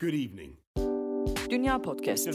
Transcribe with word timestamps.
Good 0.00 0.12
evening. 0.12 0.56
Dünya 1.50 1.82
Podcast. 1.82 2.26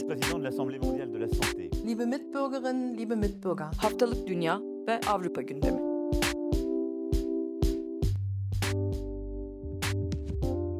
Liebe 1.86 2.06
Mitbürgerinnen, 2.06 2.98
liebe 2.98 3.14
Mitbürger. 3.14 3.66
Haftalık 3.78 4.26
Dünya 4.26 4.60
ve 4.60 5.00
Avrupa 5.08 5.42
gündemi. 5.42 5.80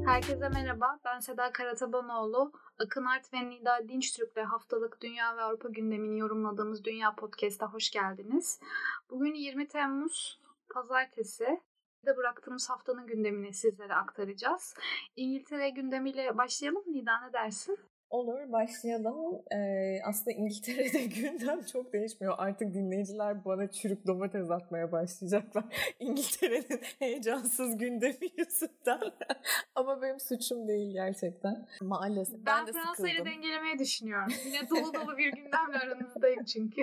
Herkese 0.06 0.48
merhaba, 0.48 0.98
ben 1.04 1.20
Seda 1.20 1.52
Karatabanoğlu. 1.52 2.52
Akın 2.78 3.04
Art 3.04 3.34
ve 3.34 3.50
Nida 3.50 3.88
Dinçtürk'le 3.88 4.44
haftalık 4.44 5.00
Dünya 5.00 5.36
ve 5.36 5.42
Avrupa 5.42 5.68
gündemini 5.68 6.18
yorumladığımız 6.18 6.84
Dünya 6.84 7.14
Podcast'a 7.14 7.72
hoş 7.72 7.90
geldiniz. 7.90 8.60
Bugün 9.10 9.34
20 9.34 9.68
Temmuz 9.68 10.40
Pazartesi 10.74 11.60
de 12.06 12.16
bıraktığımız 12.16 12.70
haftanın 12.70 13.06
gündemini 13.06 13.54
sizlere 13.54 13.94
aktaracağız. 13.94 14.74
İngiltere 15.16 15.70
gündemiyle 15.70 16.38
başlayalım. 16.38 16.82
Nida 16.86 17.26
ne 17.26 17.32
dersin? 17.32 17.78
Olur 18.10 18.52
başlayalım. 18.52 19.42
Ee, 19.52 20.00
aslında 20.04 20.30
İngiltere'de 20.36 21.04
gündem 21.20 21.62
çok 21.62 21.92
değişmiyor. 21.92 22.34
Artık 22.38 22.74
dinleyiciler 22.74 23.44
bana 23.44 23.70
çürük 23.70 24.06
domates 24.06 24.50
atmaya 24.50 24.92
başlayacaklar. 24.92 25.64
İngiltere'nin 26.00 26.80
heyecansız 26.98 27.78
gündemi 27.78 28.28
yüzünden. 28.38 29.00
Ama 29.74 30.02
benim 30.02 30.20
suçum 30.20 30.68
değil 30.68 30.92
gerçekten. 30.92 31.66
Maalesef. 31.80 32.34
Ben, 32.46 32.46
Ben, 32.46 32.66
de 32.66 32.72
Fransa 32.72 33.02
ile 33.08 33.12
sıkıldım. 33.12 33.32
dengelemeyi 33.32 33.78
düşünüyorum. 33.78 34.32
Yine 34.46 34.70
dolu 34.70 34.94
dolu 34.94 35.18
bir 35.18 35.32
gündemle 35.32 35.78
aranızdayım 35.78 36.44
çünkü. 36.44 36.82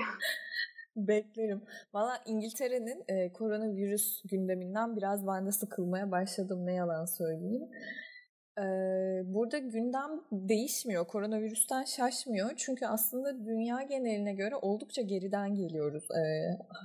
Beklerim. 0.96 1.62
Valla 1.94 2.18
İngiltere'nin 2.26 3.04
e, 3.08 3.34
koronavirüs 3.34 4.22
gündeminden 4.32 4.96
biraz 4.96 5.28
ben 5.28 5.46
de 5.46 5.52
sıkılmaya 5.52 6.12
başladım 6.12 6.66
ne 6.66 6.74
yalan 6.74 7.06
söyleyeyim. 7.06 7.70
E, 8.58 8.64
burada 9.26 9.58
gündem 9.58 10.10
değişmiyor. 10.32 11.08
Koronavirüsten 11.08 11.84
şaşmıyor. 11.84 12.52
Çünkü 12.58 12.86
aslında 12.86 13.46
dünya 13.46 13.82
geneline 13.82 14.34
göre 14.34 14.56
oldukça 14.56 15.02
geriden 15.02 15.56
geliyoruz. 15.56 16.04
E, 16.12 16.22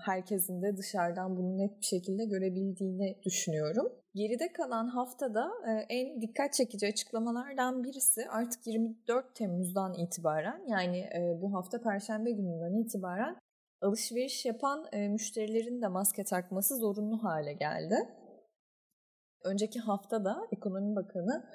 herkesin 0.04 0.62
de 0.62 0.76
dışarıdan 0.76 1.36
bunu 1.36 1.58
net 1.58 1.80
bir 1.80 1.86
şekilde 1.86 2.24
görebildiğini 2.24 3.16
düşünüyorum. 3.24 3.92
Geride 4.14 4.52
kalan 4.52 4.88
haftada 4.88 5.50
e, 5.68 5.94
en 5.94 6.20
dikkat 6.20 6.52
çekici 6.52 6.86
açıklamalardan 6.86 7.84
birisi 7.84 8.28
artık 8.28 8.66
24 8.66 9.34
Temmuz'dan 9.34 9.94
itibaren 9.94 10.62
yani 10.68 10.98
e, 10.98 11.38
bu 11.42 11.54
hafta 11.54 11.80
Perşembe 11.80 12.30
gününden 12.30 12.74
itibaren 12.74 13.36
alışveriş 13.80 14.44
yapan 14.44 14.88
e, 14.92 15.08
müşterilerin 15.08 15.82
de 15.82 15.88
maske 15.88 16.24
takması 16.24 16.76
zorunlu 16.76 17.24
hale 17.24 17.52
geldi. 17.52 17.96
Önceki 19.44 19.80
hafta 19.80 20.24
da 20.24 20.46
Ekonomi 20.52 20.96
Bakanı 20.96 21.50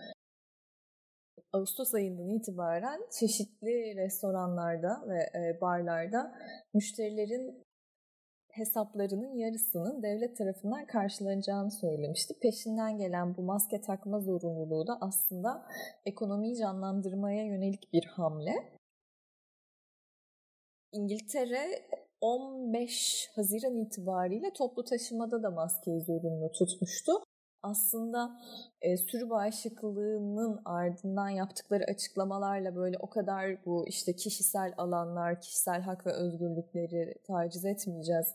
Ağustos 1.54 1.94
ayından 1.94 2.30
itibaren 2.30 3.02
çeşitli 3.20 3.96
restoranlarda 3.96 5.04
ve 5.08 5.20
e, 5.40 5.62
barlarda 5.62 6.36
müşterilerin 6.74 7.64
hesaplarının 8.52 9.36
yarısının 9.36 10.04
devlet 10.04 10.38
tarafından 10.38 10.86
karşılanacağını 10.86 11.72
söylemişti. 11.72 12.34
Peşinden 12.42 12.98
gelen 12.98 13.38
bu 13.38 13.44
maske 13.44 13.82
takma 13.82 14.20
zorunluluğu 14.20 14.88
da 14.88 14.98
aslında 15.02 15.68
ekonomiyi 16.06 16.58
canlandırmaya 16.58 17.46
yönelik 17.46 17.94
bir 17.94 18.06
hamle. 18.06 18.54
İngiltere 20.92 21.90
15 22.22 23.30
Haziran 23.36 23.76
itibariyle 23.76 24.54
toplu 24.54 24.84
taşımada 24.84 25.44
da 25.44 25.52
maskeyi 25.52 26.02
zorunlu 26.02 26.52
tutmuştu. 26.52 27.12
Aslında 27.64 28.38
e, 28.82 28.98
sürü 28.98 29.30
bağışıklığının 29.30 30.62
ardından 30.66 31.30
yaptıkları 31.30 31.84
açıklamalarla 31.84 32.76
böyle 32.76 32.98
o 33.00 33.10
kadar 33.10 33.66
bu 33.66 33.88
işte 33.88 34.16
kişisel 34.16 34.74
alanlar, 34.78 35.42
kişisel 35.42 35.82
hak 35.82 36.06
ve 36.06 36.12
özgürlükleri 36.12 37.14
taciz 37.28 37.66
etmeyeceğiz 37.66 38.28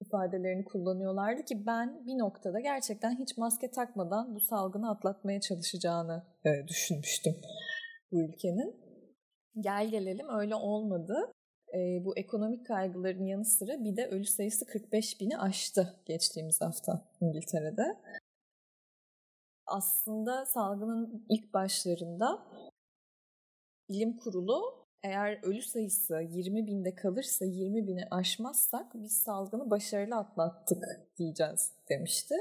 ifadelerini 0.00 0.64
kullanıyorlardı 0.64 1.42
ki 1.42 1.66
ben 1.66 2.06
bir 2.06 2.18
noktada 2.18 2.60
gerçekten 2.60 3.18
hiç 3.18 3.36
maske 3.36 3.70
takmadan 3.70 4.34
bu 4.34 4.40
salgını 4.40 4.90
atlatmaya 4.90 5.40
çalışacağını 5.40 6.22
e, 6.44 6.68
düşünmüştüm 6.68 7.34
bu 8.12 8.22
ülkenin. 8.22 8.82
Gel 9.60 9.88
gelelim 9.88 10.26
öyle 10.28 10.54
olmadı 10.54 11.32
e, 11.74 12.04
bu 12.04 12.16
ekonomik 12.16 12.66
kaygıların 12.66 13.26
yanı 13.26 13.44
sıra 13.44 13.84
bir 13.84 13.96
de 13.96 14.06
ölü 14.06 14.24
sayısı 14.24 14.66
45 14.66 15.20
bini 15.20 15.38
aştı 15.38 15.96
geçtiğimiz 16.06 16.60
hafta 16.60 17.08
İngiltere'de. 17.20 17.96
Aslında 19.66 20.46
salgının 20.46 21.26
ilk 21.28 21.54
başlarında 21.54 22.46
bilim 23.88 24.16
kurulu 24.16 24.86
eğer 25.02 25.38
ölü 25.42 25.62
sayısı 25.62 26.14
20 26.14 26.66
binde 26.66 26.94
kalırsa 26.94 27.44
20 27.44 27.86
bini 27.86 28.04
aşmazsak 28.10 28.94
biz 28.94 29.12
salgını 29.12 29.70
başarılı 29.70 30.16
atlattık 30.16 30.84
diyeceğiz 31.18 31.72
demişti 31.88 32.34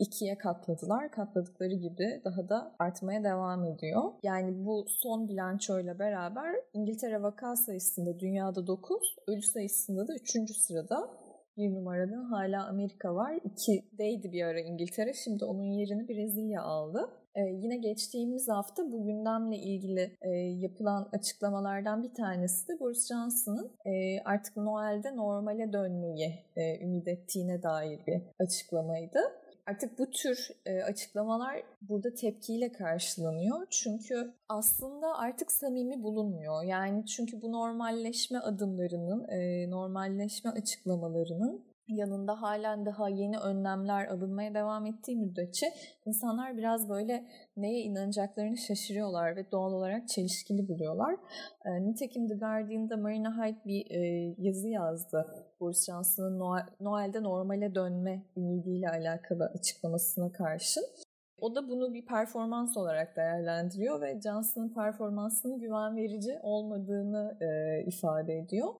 ikiye 0.00 0.38
katladılar. 0.38 1.10
Katladıkları 1.10 1.74
gibi 1.74 2.22
daha 2.24 2.48
da 2.48 2.74
artmaya 2.78 3.24
devam 3.24 3.64
ediyor. 3.64 4.02
Yani 4.22 4.66
bu 4.66 4.84
son 4.88 5.28
bilançoyla 5.28 5.98
beraber 5.98 6.54
İngiltere 6.72 7.22
vaka 7.22 7.56
sayısında 7.56 8.20
dünyada 8.20 8.66
9, 8.66 9.16
ölü 9.26 9.42
sayısında 9.42 10.08
da 10.08 10.14
3. 10.14 10.56
sırada. 10.56 11.10
Bir 11.56 11.74
numarada 11.74 12.30
hala 12.30 12.66
Amerika 12.66 13.14
var. 13.14 13.38
İkideydi 13.44 14.32
bir 14.32 14.44
ara 14.44 14.60
İngiltere. 14.60 15.12
Şimdi 15.12 15.44
onun 15.44 15.64
yerini 15.64 16.08
Brezilya 16.08 16.62
aldı. 16.62 17.10
Ee, 17.34 17.40
yine 17.40 17.76
geçtiğimiz 17.76 18.48
hafta 18.48 18.92
bu 18.92 19.04
gündemle 19.04 19.56
ilgili 19.56 20.16
e, 20.22 20.30
yapılan 20.34 21.08
açıklamalardan 21.12 22.02
bir 22.02 22.14
tanesi 22.14 22.68
de 22.68 22.80
Boris 22.80 23.08
Johnson'ın 23.08 23.72
e, 23.86 24.20
artık 24.24 24.56
Noel'de 24.56 25.16
normale 25.16 25.72
dönmeyi 25.72 26.44
e, 26.56 26.84
ümit 26.84 27.08
ettiğine 27.08 27.62
dair 27.62 28.06
bir 28.06 28.22
açıklamaydı. 28.40 29.20
Artık 29.68 29.98
bu 29.98 30.10
tür 30.10 30.48
e, 30.66 30.82
açıklamalar 30.82 31.62
burada 31.82 32.14
tepkiyle 32.14 32.72
karşılanıyor. 32.72 33.66
Çünkü 33.70 34.34
aslında 34.48 35.18
artık 35.18 35.52
samimi 35.52 36.02
bulunmuyor. 36.02 36.62
Yani 36.62 37.06
çünkü 37.06 37.42
bu 37.42 37.52
normalleşme 37.52 38.38
adımlarının, 38.38 39.28
e, 39.28 39.70
normalleşme 39.70 40.50
açıklamalarının 40.50 41.64
yanında 41.88 42.42
halen 42.42 42.86
daha 42.86 43.08
yeni 43.08 43.38
önlemler 43.38 44.06
alınmaya 44.06 44.54
devam 44.54 44.86
ettiği 44.86 45.16
müddetçe 45.16 45.66
insanlar 46.06 46.56
biraz 46.56 46.88
böyle 46.88 47.24
neye 47.56 47.82
inanacaklarını 47.82 48.56
şaşırıyorlar 48.56 49.36
ve 49.36 49.50
doğal 49.52 49.72
olarak 49.72 50.08
çelişkili 50.08 50.68
buluyorlar. 50.68 51.16
E, 51.64 51.84
nitekim 51.84 52.28
The 52.28 52.34
Guardian'da 52.34 52.96
Marina 52.96 53.36
Hyde 53.36 53.64
bir 53.64 53.90
e, 53.90 54.34
yazı 54.38 54.68
yazdı. 54.68 55.26
Boris 55.60 55.86
Johnson'ın 55.86 56.38
Noel, 56.38 56.66
Noel'de 56.80 57.22
normale 57.22 57.74
dönme 57.74 58.22
ümidiyle 58.36 58.88
alakalı 58.88 59.44
açıklamasına 59.44 60.32
karşın. 60.32 60.84
O 61.40 61.54
da 61.54 61.68
bunu 61.68 61.94
bir 61.94 62.06
performans 62.06 62.76
olarak 62.76 63.16
değerlendiriyor 63.16 64.00
ve 64.00 64.20
Johnson'ın 64.20 64.74
performansının 64.74 65.60
güven 65.60 65.96
verici 65.96 66.38
olmadığını 66.42 67.38
e, 67.40 67.82
ifade 67.86 68.38
ediyor. 68.38 68.74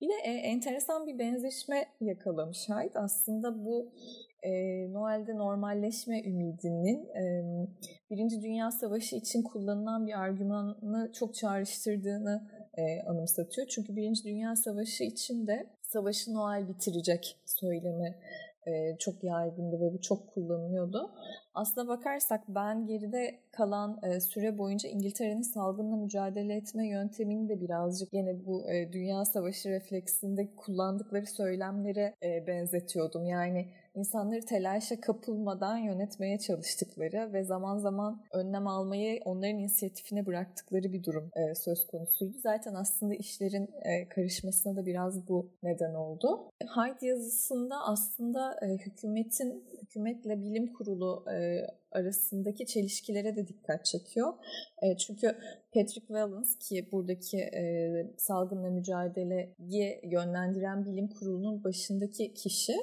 Bir 0.00 0.08
de 0.08 0.14
e, 0.24 0.30
enteresan 0.32 1.06
bir 1.06 1.18
benzeşme 1.18 1.86
yakalamış 2.00 2.68
Hyde. 2.68 2.98
Aslında 2.98 3.64
bu 3.64 3.92
e, 4.42 4.50
Noel'de 4.92 5.36
normalleşme 5.36 6.22
ümidinin 6.22 7.08
e, 7.08 7.44
Birinci 8.10 8.42
Dünya 8.42 8.70
Savaşı 8.70 9.16
için 9.16 9.42
kullanılan 9.42 10.06
bir 10.06 10.20
argümanı 10.20 11.12
çok 11.12 11.34
çağrıştırdığını 11.34 12.48
e, 12.74 13.02
anımsatıyor. 13.02 13.66
Çünkü 13.68 13.96
Birinci 13.96 14.24
Dünya 14.24 14.56
Savaşı 14.56 15.04
için 15.04 15.46
de 15.46 15.66
savaşı 15.82 16.34
Noel 16.34 16.68
bitirecek 16.68 17.36
söylemi 17.46 18.16
e, 18.66 18.96
çok 18.98 19.24
yaygındı 19.24 19.80
ve 19.80 19.92
bu 19.92 20.00
çok 20.00 20.34
kullanılıyordu. 20.34 21.10
Aslına 21.54 21.88
bakarsak 21.88 22.40
ben 22.48 22.86
geride 22.86 23.40
kalan 23.52 24.00
e, 24.02 24.20
süre 24.20 24.58
boyunca 24.58 24.88
İngiltere'nin 24.88 25.42
salgınla 25.42 25.96
mücadele 25.96 26.54
etme 26.54 26.88
yöntemini 26.88 27.48
de 27.48 27.60
birazcık 27.60 28.12
yine 28.12 28.46
bu 28.46 28.70
e, 28.70 28.92
Dünya 28.92 29.24
Savaşı 29.24 29.68
refleksinde 29.68 30.54
kullandıkları 30.56 31.26
söylemlere 31.26 32.14
benzetiyordum. 32.46 33.26
Yani 33.26 33.68
insanları 33.94 34.40
telaşa 34.40 35.00
kapılmadan 35.00 35.76
yönetmeye 35.76 36.38
çalıştıkları 36.38 37.32
ve 37.32 37.44
zaman 37.44 37.78
zaman 37.78 38.22
önlem 38.32 38.66
almayı 38.66 39.20
onların 39.24 39.58
inisiyatifine 39.58 40.26
bıraktıkları 40.26 40.92
bir 40.92 41.04
durum 41.04 41.30
e, 41.36 41.54
söz 41.54 41.86
konusuydu. 41.86 42.38
Zaten 42.38 42.74
aslında 42.74 43.14
işlerin 43.14 43.68
e, 43.82 44.08
karışmasına 44.08 44.76
da 44.76 44.86
biraz 44.86 45.28
bu 45.28 45.50
neden 45.62 45.94
oldu. 45.94 46.50
Hyde 46.62 47.06
yazısında 47.06 47.76
aslında 47.86 48.56
e, 48.62 48.66
hükümetin, 48.66 49.64
hükümetle 49.82 50.42
bilim 50.42 50.72
kurulu 50.72 51.24
e, 51.32 51.66
arasındaki 51.92 52.66
çelişkilere 52.66 53.36
de 53.36 53.48
dikkat 53.48 53.84
çekiyor. 53.84 54.32
E, 54.82 54.96
çünkü 54.96 55.36
Patrick 55.74 56.14
Vallance 56.14 56.50
ki 56.60 56.88
buradaki 56.92 57.38
e, 57.38 58.14
salgınla 58.16 58.70
mücadeleyi 58.70 60.00
yönlendiren 60.04 60.86
bilim 60.86 61.08
kurulunun 61.08 61.64
başındaki 61.64 62.34
kişi 62.34 62.76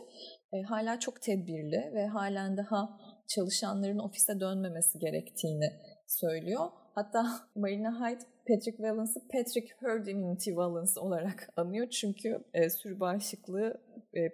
e, 0.54 0.62
hala 0.62 1.00
çok 1.00 1.22
tedbirli 1.22 1.92
ve 1.94 2.08
halen 2.08 2.58
daha 2.58 3.00
çalışanların 3.28 4.00
ofise 4.00 4.40
dönmemesi 4.40 5.00
gerektiğini 5.00 5.70
söylüyor. 6.08 6.70
Hatta 6.96 7.26
Marina 7.56 8.00
Hyde 8.00 8.24
Patrick 8.48 8.84
Valance'ı 8.84 9.28
Patrick 9.28 9.68
Herd 9.80 10.08
Immunity 10.08 10.56
Valance 10.56 11.00
olarak 11.00 11.50
anıyor. 11.56 11.90
Çünkü 11.90 12.44
e, 12.54 12.70
sürü 12.70 13.00
bağışıklığı 13.00 13.82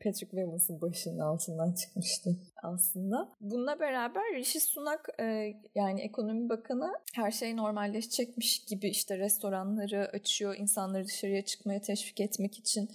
Patrick 0.03 0.37
Valance'ın 0.37 0.81
başının 0.81 1.19
altından 1.19 1.73
çıkmıştı 1.73 2.37
aslında. 2.63 3.29
Bununla 3.41 3.79
beraber 3.79 4.23
Rishi 4.35 4.59
Sunak 4.59 5.09
e, 5.19 5.53
yani 5.75 6.01
ekonomi 6.01 6.49
bakanı 6.49 6.93
her 7.13 7.31
şey 7.31 7.57
normalleşecekmiş 7.57 8.65
gibi 8.65 8.89
işte 8.89 9.17
restoranları 9.17 10.09
açıyor, 10.13 10.55
insanları 10.57 11.05
dışarıya 11.05 11.45
çıkmaya 11.45 11.81
teşvik 11.81 12.19
etmek 12.19 12.57
için 12.59 12.89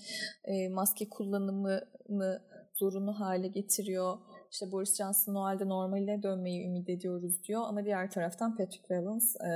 e, 0.44 0.68
maske 0.68 1.08
kullanımını 1.08 1.88
zorunlu 2.74 3.20
hale 3.20 3.48
getiriyor. 3.48 4.18
İşte 4.50 4.72
Boris 4.72 4.96
Johnson 4.96 5.34
Noel'de 5.34 5.68
normale 5.68 6.22
dönmeyi 6.22 6.66
ümit 6.66 6.88
ediyoruz 6.88 7.42
diyor 7.44 7.62
ama 7.66 7.84
diğer 7.84 8.10
taraftan 8.10 8.56
Patrick 8.56 8.94
Valance 8.94 9.26
e, 9.44 9.50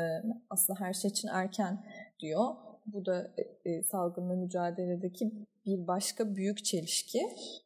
aslında 0.51 0.81
her 0.81 0.93
şey 0.93 1.11
için 1.11 1.29
erken 1.29 1.85
diyor. 2.21 2.55
Bu 2.87 3.07
da 3.07 3.31
e, 3.65 3.71
e, 3.71 3.83
salgınla 3.83 4.35
mücadeledeki 4.35 5.33
bir 5.67 5.87
başka 5.87 6.37
büyük 6.37 6.65
çelişki 6.65 7.23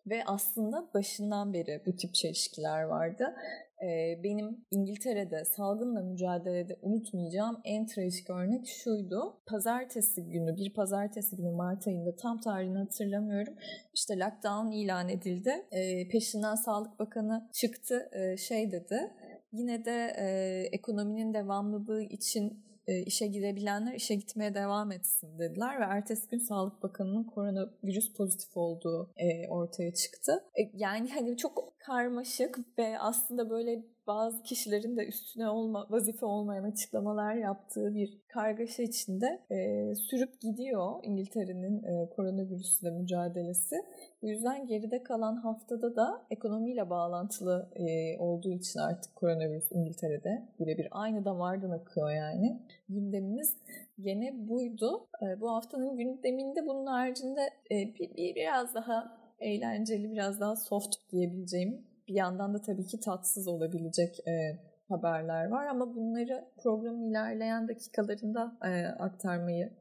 ve 0.07 0.25
aslında 0.27 0.91
başından 0.95 1.53
beri 1.53 1.83
bu 1.87 1.97
tip 1.97 2.15
çelişkiler 2.15 2.83
vardı. 2.83 3.35
E, 3.83 4.21
benim 4.25 4.65
İngiltere'de 4.71 5.45
salgınla 5.45 6.01
mücadelede 6.01 6.79
unutmayacağım 6.83 7.61
en 7.65 7.87
trajik 7.87 8.31
örnek 8.31 8.67
şuydu. 8.67 9.41
Pazartesi 9.47 10.25
günü, 10.29 10.57
bir 10.57 10.75
pazartesi 10.75 11.37
günü 11.37 11.51
Mart 11.51 11.87
ayında 11.87 12.17
tam 12.17 12.41
tarihini 12.41 12.79
hatırlamıyorum. 12.79 13.55
İşte 13.95 14.19
lockdown 14.19 14.71
ilan 14.71 15.09
edildi. 15.09 15.67
E, 15.71 16.09
peşinden 16.09 16.55
Sağlık 16.55 16.99
Bakanı 16.99 17.49
çıktı 17.53 18.09
e, 18.12 18.37
şey 18.37 18.73
dedi. 18.73 19.12
Yine 19.53 19.85
de 19.85 20.12
e, 20.19 20.27
ekonominin 20.73 21.35
devamlılığı 21.35 22.03
için 22.03 22.66
e, 22.87 23.03
işe 23.03 23.27
gidebilenler 23.27 23.94
işe 23.94 24.15
gitmeye 24.15 24.55
devam 24.55 24.93
etsin 24.93 25.38
dediler 25.38 25.81
ve 25.81 25.85
ertesi 25.85 26.29
gün 26.29 26.38
Sağlık 26.38 26.83
Bakanı'nın 26.83 27.25
koronavirüs 27.25 28.12
pozitif 28.12 28.56
olduğu 28.56 29.11
e, 29.17 29.49
ortaya 29.49 29.94
çıktı. 29.94 30.44
E, 30.59 30.62
yani 30.75 31.11
hani 31.15 31.37
çok 31.37 31.79
karmaşık 31.79 32.79
ve 32.79 32.99
aslında 32.99 33.50
böyle 33.50 33.83
bazı 34.06 34.43
kişilerin 34.43 34.97
de 34.97 35.06
üstüne 35.06 35.49
olma, 35.49 35.87
vazife 35.91 36.26
olmayan 36.26 36.64
açıklamalar 36.64 37.35
yaptığı 37.35 37.94
bir 37.94 38.19
kargaşa 38.29 38.82
içinde 38.82 39.41
e, 39.50 39.94
sürüp 39.94 40.41
gidiyor 40.41 40.93
İngiltere'nin 41.03 41.82
e, 41.82 42.08
koronavirüsle 42.11 42.91
mücadelesi. 42.91 43.76
Bu 44.23 44.29
yüzden 44.29 44.67
geride 44.67 45.03
kalan 45.03 45.37
haftada 45.37 45.97
da 45.97 46.26
ekonomiyle 46.31 46.91
bağlantılı 46.91 47.70
e, 47.75 48.19
olduğu 48.19 48.53
için 48.53 48.81
artık 48.81 49.17
koronavirüs 49.17 49.73
İngiltere'de 49.73 50.49
birebir 50.61 50.88
aynı 50.91 51.25
damardan 51.25 51.70
akıyor 51.70 52.11
yani. 52.11 52.62
Gündemimiz 52.88 53.56
gene 54.00 54.49
buydu. 54.49 55.09
E, 55.23 55.41
bu 55.41 55.50
haftanın 55.50 55.97
gündeminde 55.97 56.67
bunun 56.67 56.87
haricinde 56.87 57.41
e, 57.70 57.94
bir, 57.94 58.17
bir 58.17 58.35
biraz 58.35 58.75
daha 58.75 59.19
eğlenceli, 59.41 60.12
biraz 60.12 60.41
daha 60.41 60.56
soft 60.56 60.97
diyebileceğim 61.12 61.96
bir 62.08 62.14
yandan 62.14 62.55
da 62.55 62.61
tabii 62.61 62.87
ki 62.87 63.00
tatsız 63.00 63.49
olabilecek 63.49 64.29
e, 64.29 64.61
haberler 64.88 65.49
var 65.49 65.67
ama 65.67 65.94
bunları 65.94 66.44
programın 66.62 67.11
ilerleyen 67.11 67.69
dakikalarında 67.69 68.58
e, 68.64 68.87
aktarmayı 68.87 69.73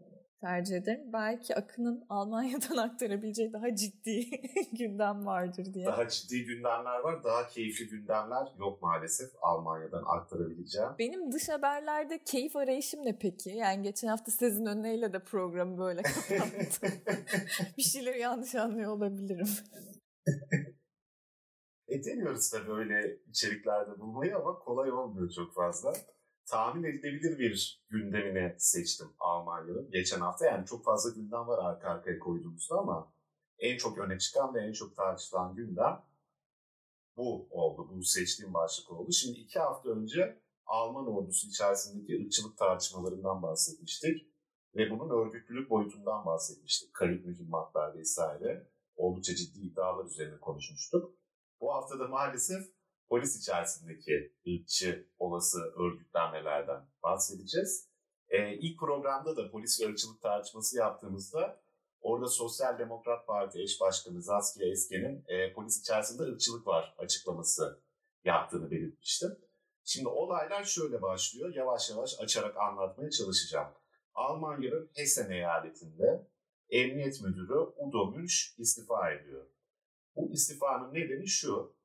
tercih 0.41 0.75
ederim. 0.77 1.13
Belki 1.13 1.55
Akın'ın 1.55 2.05
Almanya'dan 2.09 2.77
aktarabileceği 2.89 3.53
daha 3.53 3.75
ciddi 3.75 4.25
gündem 4.77 5.25
vardır 5.25 5.73
diye. 5.73 5.85
Daha 5.85 6.07
ciddi 6.07 6.45
gündemler 6.45 6.99
var. 6.99 7.23
Daha 7.23 7.47
keyifli 7.47 7.87
gündemler 7.87 8.47
yok 8.59 8.81
maalesef 8.81 9.29
Almanya'dan 9.41 10.03
aktarabileceğim. 10.07 10.89
Benim 10.99 11.31
dış 11.31 11.49
haberlerde 11.49 12.23
keyif 12.23 12.55
arayışım 12.55 13.05
ne 13.05 13.17
peki? 13.17 13.49
Yani 13.49 13.83
geçen 13.83 14.07
hafta 14.07 14.31
sizin 14.31 14.65
önüyle 14.65 15.13
de 15.13 15.19
programı 15.19 15.77
böyle 15.77 16.01
kapattım. 16.29 16.89
bir 17.77 17.83
şeyleri 17.83 18.19
yanlış 18.19 18.55
anlıyor 18.55 18.91
olabilirim. 18.91 19.47
E 21.87 22.03
deniyoruz 22.03 22.53
da 22.53 22.67
böyle 22.67 23.19
içeriklerde 23.29 23.99
bulmayı 23.99 24.35
ama 24.35 24.59
kolay 24.59 24.91
olmuyor 24.91 25.31
çok 25.31 25.53
fazla 25.53 25.93
tahmin 26.45 26.83
edilebilir 26.83 27.39
bir 27.39 27.85
gündemine 27.89 28.55
seçtim 28.57 29.07
Almanya'nın 29.19 29.91
geçen 29.91 30.19
hafta. 30.19 30.45
Yani 30.45 30.65
çok 30.65 30.85
fazla 30.85 31.09
gündem 31.09 31.47
var 31.47 31.65
arka 31.65 31.89
arkaya 31.89 32.19
koyduğumuzda 32.19 32.75
ama 32.75 33.13
en 33.59 33.77
çok 33.77 33.97
öne 33.97 34.19
çıkan 34.19 34.55
ve 34.55 34.59
en 34.61 34.71
çok 34.71 34.95
tartışılan 34.95 35.55
gündem 35.55 36.01
bu 37.17 37.47
oldu. 37.51 37.89
Bu 37.91 38.03
seçtiğim 38.03 38.53
başlık 38.53 38.91
oldu. 38.91 39.11
Şimdi 39.11 39.39
iki 39.39 39.59
hafta 39.59 39.89
önce 39.89 40.41
Alman 40.65 41.07
ordusu 41.07 41.47
içerisindeki 41.47 42.23
ırkçılık 42.23 42.57
tartışmalarından 42.57 43.41
bahsetmiştik. 43.41 44.35
Ve 44.75 44.91
bunun 44.91 45.09
örgütlülük 45.09 45.69
boyutundan 45.69 46.25
bahsetmiştik. 46.25 46.93
Kayıp 46.93 47.25
mühimmatlar 47.25 47.97
vesaire. 47.97 48.67
Oldukça 48.95 49.35
ciddi 49.35 49.59
iddialar 49.59 50.05
üzerine 50.05 50.39
konuşmuştuk. 50.39 51.15
Bu 51.61 51.73
hafta 51.73 51.99
da 51.99 52.07
maalesef 52.07 52.65
polis 53.09 53.39
içerisindeki 53.39 54.33
ırkçı 54.47 55.07
olası 55.19 55.59
örgütlenmelerden 55.59 56.87
bahsedeceğiz. 57.03 57.89
Ee, 58.29 58.53
ilk 58.53 58.79
programda 58.79 59.37
da 59.37 59.51
polis 59.51 59.81
ve 59.81 59.85
ırkçılık 59.85 60.21
tartışması 60.21 60.77
yaptığımızda 60.77 61.61
orada 62.01 62.27
Sosyal 62.27 62.79
Demokrat 62.79 63.27
Parti 63.27 63.61
eş 63.61 63.81
başkanı 63.81 64.21
Zaskia 64.21 64.67
Esken'in 64.67 65.23
e, 65.27 65.53
polis 65.53 65.79
içerisinde 65.79 66.23
ırkçılık 66.23 66.67
var 66.67 66.95
açıklaması 66.97 67.81
yaptığını 68.23 68.71
belirtmiştim. 68.71 69.29
Şimdi 69.83 70.07
olaylar 70.07 70.63
şöyle 70.63 71.01
başlıyor. 71.01 71.55
Yavaş 71.55 71.89
yavaş 71.89 72.19
açarak 72.19 72.57
anlatmaya 72.57 73.09
çalışacağım. 73.09 73.73
Almanya'nın 74.13 74.89
Hessen 74.93 75.31
eyaletinde 75.31 76.27
Emniyet 76.69 77.21
Müdürü 77.21 77.59
Udo 77.77 78.11
Münch 78.11 78.33
istifa 78.57 79.11
ediyor. 79.11 79.45
Bu 80.15 80.31
istifanın 80.31 80.93
nedeni 80.93 81.27
şu. 81.27 81.75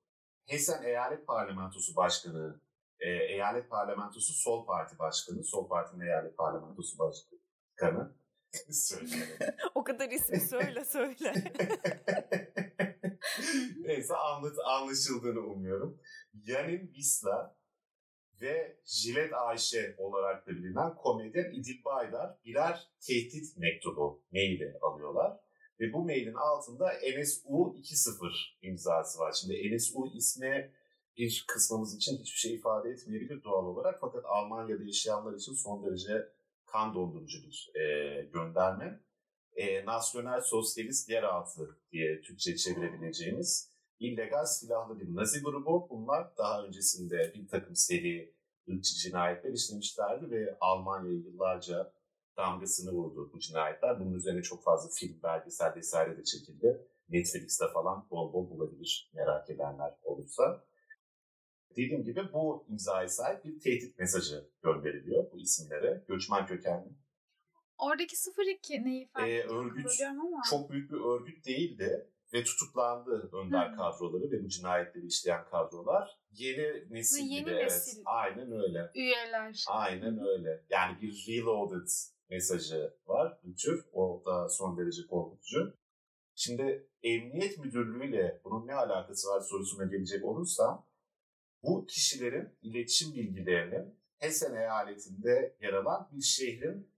Hessen 0.47 0.83
Eyalet 0.83 1.27
Parlamentosu 1.27 1.97
Başkanı, 1.97 2.61
e, 3.01 3.09
Eyalet 3.11 3.71
Parlamentosu 3.71 4.33
Sol 4.33 4.67
Parti 4.67 4.99
Başkanı, 4.99 5.45
Sol 5.45 5.69
Parti'nin 5.69 6.07
Eyalet 6.07 6.37
Parlamentosu 6.37 6.99
Başkanı. 6.99 8.15
o 9.75 9.85
kadar 9.85 10.11
ismi 10.11 10.41
söyle 10.41 10.85
söyle. 10.85 11.35
Neyse 13.77 14.15
anlat, 14.15 14.57
anlaşıldığını 14.65 15.41
umuyorum. 15.41 16.01
Yanin 16.35 16.93
Visla 16.93 17.57
ve 18.41 18.81
Jilet 18.85 19.33
Ayşe 19.33 19.95
olarak 19.99 20.47
da 20.47 20.51
bilinen 20.51 20.95
komedyen 20.95 21.53
İdil 21.53 21.85
Baydar 21.85 22.39
birer 22.45 22.91
tehdit 23.01 23.57
mektubu 23.57 24.25
maili 24.33 24.79
alıyorlar. 24.83 25.41
Ve 25.81 25.93
bu 25.93 26.05
mailin 26.05 26.35
altında 26.35 26.93
NSU 26.93 27.49
2.0 27.49 28.33
imzası 28.63 29.19
var. 29.19 29.33
Şimdi 29.33 29.77
NSU 29.77 30.07
ismi 30.15 30.73
bir 31.17 31.45
kısmımız 31.49 31.97
için 31.97 32.19
hiçbir 32.19 32.39
şey 32.39 32.55
ifade 32.55 32.91
etmeyebilir 32.91 33.45
doğal 33.45 33.65
olarak. 33.65 33.99
Fakat 34.01 34.25
Almanya'da 34.25 34.85
yaşayanlar 34.85 35.35
için 35.35 35.55
son 35.55 35.87
derece 35.87 36.29
kan 36.67 36.95
dondurucu 36.95 37.39
bir 37.43 37.73
e, 37.75 38.23
gönderme. 38.23 39.01
E, 39.53 39.85
Nasyonel 39.85 40.41
Sosyalist 40.41 41.11
Yeraltı 41.11 41.79
diye 41.93 42.21
Türkçe 42.21 42.57
çevirebileceğimiz 42.57 43.71
illegal 44.01 44.45
silahlı 44.45 45.01
bir 45.01 45.15
Nazi 45.15 45.43
grubu. 45.43 45.87
Bunlar 45.91 46.37
daha 46.39 46.65
öncesinde 46.65 47.33
bir 47.35 47.49
takım 47.49 47.77
seri 47.77 48.35
ırkçı 48.69 48.95
cinayetler 48.97 49.53
işlemişlerdi 49.53 50.31
ve 50.31 50.57
Almanya'yı 50.61 51.19
yıllarca 51.19 51.93
damgasını 52.41 52.93
vurdu 52.93 53.31
bu 53.33 53.39
cinayetler. 53.39 54.01
Bunun 54.01 54.15
üzerine 54.15 54.43
çok 54.43 54.65
fazla 54.65 54.91
film, 54.95 55.23
belgesel 55.23 55.75
vesaire 55.77 56.17
de 56.17 56.25
çekildi. 56.25 56.87
Netflix'te 57.09 57.65
falan 57.75 58.07
bol 58.11 58.33
bol 58.33 58.51
bulabilir 58.51 59.11
merak 59.15 59.51
edenler 59.51 59.95
olursa. 60.03 60.65
Dediğim 61.71 62.05
gibi 62.05 62.33
bu 62.33 62.67
imzaya 62.69 63.09
sahip 63.09 63.45
bir 63.45 63.61
tehdit 63.61 63.99
mesajı 63.99 64.51
gönderiliyor 64.63 65.33
bu 65.33 65.39
isimlere. 65.39 66.05
Göçmen 66.09 66.47
kökenli. 66.47 66.89
Oradaki 67.79 68.17
02 68.63 68.85
neyi 68.85 69.05
ifade 69.05 69.37
ee, 69.37 69.47
örgüt 69.47 69.87
ama. 70.11 70.43
çok 70.51 70.71
büyük 70.71 70.91
bir 70.91 71.01
örgüt 71.01 71.47
değildi 71.47 72.11
ve 72.35 72.45
tutuklandı 72.45 73.31
önder 73.33 73.73
Hı. 73.73 73.77
kadroları 73.77 74.31
ve 74.31 74.45
bu 74.45 74.49
cinayetleri 74.49 75.07
işleyen 75.07 75.45
kadrolar. 75.45 76.19
Yeni 76.31 76.95
nesil 76.95 77.25
yeni 77.25 77.45
gibi. 77.45 77.57
Nesil 77.57 77.97
evet. 77.97 78.07
Aynen 78.07 78.53
öyle. 78.53 78.91
Üyeler. 78.95 79.65
Aynen 79.69 80.19
öyle. 80.27 80.65
Yani 80.71 81.01
bir 81.03 81.27
reloaded 81.29 81.89
mesajı 82.31 82.95
var 83.07 83.41
bir. 83.45 83.85
O 83.93 84.23
da 84.27 84.49
son 84.49 84.79
derece 84.79 85.07
korkutucu. 85.07 85.77
Şimdi 86.35 86.89
emniyet 87.03 87.59
müdürlüğüyle 87.59 88.41
bunun 88.45 88.67
ne 88.67 88.75
alakası 88.75 89.29
var 89.29 89.41
sorusuna 89.41 89.85
gelecek 89.85 90.25
olursam 90.25 90.87
bu 91.63 91.87
kişilerin 91.87 92.49
iletişim 92.63 93.15
bilgilerinin 93.15 94.01
Hessen 94.19 94.55
eyaletinde 94.55 95.57
yer 95.63 95.73
alan 95.73 96.09
bir 96.13 96.23
şehrin 96.23 96.91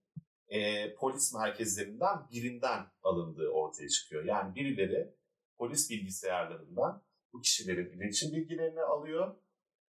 e, 0.48 0.94
polis 0.94 1.34
merkezlerinden 1.34 2.28
birinden 2.32 2.86
alındığı 3.02 3.48
ortaya 3.48 3.88
çıkıyor. 3.88 4.24
Yani 4.24 4.54
birileri 4.54 5.14
polis 5.58 5.90
bilgisayarlarından 5.90 7.04
bu 7.32 7.40
kişilerin 7.40 7.90
iletişim 7.90 8.32
bilgilerini 8.32 8.80
alıyor 8.80 9.36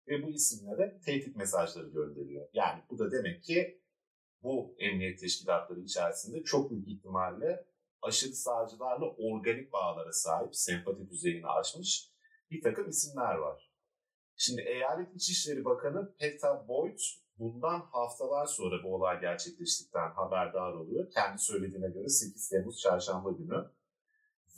ve 0.08 0.24
bu 0.24 0.32
isimlere 0.32 1.00
tehdit 1.06 1.36
mesajları 1.36 1.90
gönderiyor. 1.90 2.48
Yani 2.54 2.84
bu 2.90 3.00
da 3.00 3.12
demek 3.12 3.44
ki 3.44 3.83
bu 4.44 4.76
emniyet 4.80 5.20
teşkilatları 5.20 5.80
içerisinde 5.80 6.44
çok 6.44 6.72
büyük 6.72 6.88
ihtimalle 6.88 7.66
aşırı 8.02 8.34
sağcılarla 8.34 9.06
organik 9.06 9.74
bağlara 9.74 10.12
sahip, 10.12 10.56
sempati 10.56 11.10
düzeyini 11.10 11.48
aşmış 11.48 12.14
bir 12.52 12.62
takım 12.62 12.90
isimler 12.90 13.36
var. 13.36 13.72
Şimdi 14.38 14.62
Eyalet 14.62 15.16
İçişleri 15.16 15.66
Bakanı 15.66 16.16
Peta 16.20 16.68
Boyd 16.68 17.00
bundan 17.38 17.80
haftalar 17.80 18.46
sonra 18.46 18.84
bu 18.84 18.96
olay 18.96 19.22
gerçekleştikten 19.22 20.12
haberdar 20.12 20.74
oluyor. 20.74 21.12
Kendi 21.12 21.40
söylediğine 21.42 21.90
göre 21.90 22.10
8 22.10 22.50
Temmuz 22.50 22.80
çarşamba 22.80 23.32
günü 23.32 23.72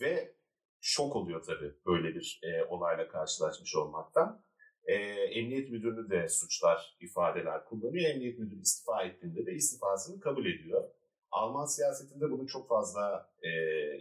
ve 0.01 0.35
şok 0.79 1.15
oluyor 1.15 1.43
tabii 1.43 1.75
böyle 1.85 2.15
bir 2.15 2.41
e, 2.43 2.63
olayla 2.63 3.07
karşılaşmış 3.07 3.75
olmaktan. 3.75 4.44
E, 4.85 4.93
Emniyet 5.39 5.69
Müdürünü 5.71 6.09
de 6.09 6.27
suçlar, 6.29 6.97
ifadeler 6.99 7.65
kullanıyor. 7.65 8.09
Emniyet 8.09 8.39
Müdürü 8.39 8.61
istifa 8.61 9.03
ettiğinde 9.03 9.45
de 9.45 9.53
istifasını 9.53 10.19
kabul 10.19 10.45
ediyor. 10.45 10.89
Alman 11.31 11.65
siyasetinde 11.65 12.31
bunun 12.31 12.45
çok 12.45 12.69
fazla 12.69 13.29
e, 13.41 13.49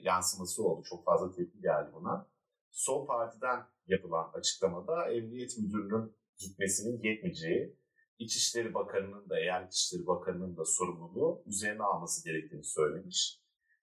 yansıması 0.03 0.65
oldu. 0.65 0.83
Çok 0.89 1.05
fazla 1.05 1.33
tepki 1.33 1.61
geldi 1.61 1.91
buna. 1.95 2.27
Sol 2.71 3.07
partiden 3.07 3.67
yapılan 3.87 4.31
açıklamada 4.35 5.11
Emniyet 5.11 5.59
Müdürü'nün 5.59 6.17
gitmesinin 6.39 7.03
yetmeyeceği, 7.03 7.77
İçişleri 8.19 8.75
Bakanı'nın 8.75 9.29
da, 9.29 9.41
eğer 9.41 9.67
İçişleri 9.67 10.07
Bakanı'nın 10.07 10.57
da 10.57 10.65
sorumluluğu 10.65 11.43
üzerine 11.47 11.83
alması 11.83 12.25
gerektiğini 12.25 12.65
söylemiş. 12.65 13.41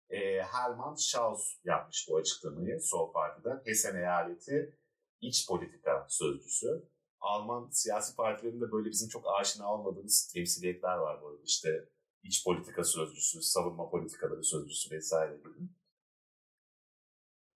E, 0.10 0.42
Hermann 0.42 0.96
Schaus 0.96 1.60
yapmış 1.64 2.08
bu 2.10 2.18
açıklamayı 2.18 2.80
Sol 2.82 3.14
Parti'den. 3.14 3.62
Hessen 3.66 3.96
Eyaleti 3.96 4.76
İç 5.22 5.48
Politika 5.48 6.06
Sözcüsü. 6.10 6.90
Alman 7.20 7.70
siyasi 7.70 8.16
partilerinde 8.16 8.72
böyle 8.72 8.90
bizim 8.90 9.10
çok 9.10 9.26
aşina 9.40 9.74
olmadığımız 9.74 10.32
temsiliyetler 10.34 10.98
var 10.98 11.16
arada. 11.16 11.42
İşte 11.44 11.90
iç 12.24 12.44
politika 12.46 12.84
sözcüsü, 12.84 13.42
savunma 13.42 13.90
politikaları 13.90 14.44
sözcüsü 14.44 14.96
vesaire 14.96 15.38
gibi. 15.38 15.70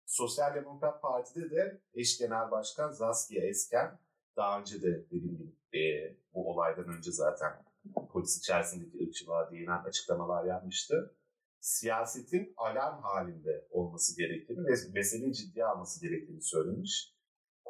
Sosyal 0.07 0.55
Demokrat 0.55 1.03
Parti'de 1.03 1.51
de 1.51 1.81
eş 1.95 2.19
genel 2.19 2.51
başkan 2.51 2.91
Zaskia 2.91 3.45
Esken 3.45 3.99
daha 4.37 4.61
önce 4.61 4.83
de 4.83 5.07
dediğim 5.11 5.39
gibi 5.39 5.79
e, 5.79 6.17
bu 6.35 6.51
olaydan 6.51 6.89
önce 6.89 7.13
zaten 7.13 7.65
polis 8.13 8.39
içerisindeki 8.39 9.05
ırkçılığa 9.05 9.51
değinen 9.51 9.85
açıklamalar 9.85 10.45
yapmıştı. 10.45 11.17
Siyasetin 11.61 12.55
alarm 12.57 13.03
halinde 13.03 13.69
olması 13.71 14.17
gerektiğini 14.17 14.65
ve 14.65 14.75
meseleyi 14.93 15.35
ciddiye 15.35 15.65
alması 15.65 16.01
gerektiğini 16.01 16.43
söylemiş. 16.43 17.12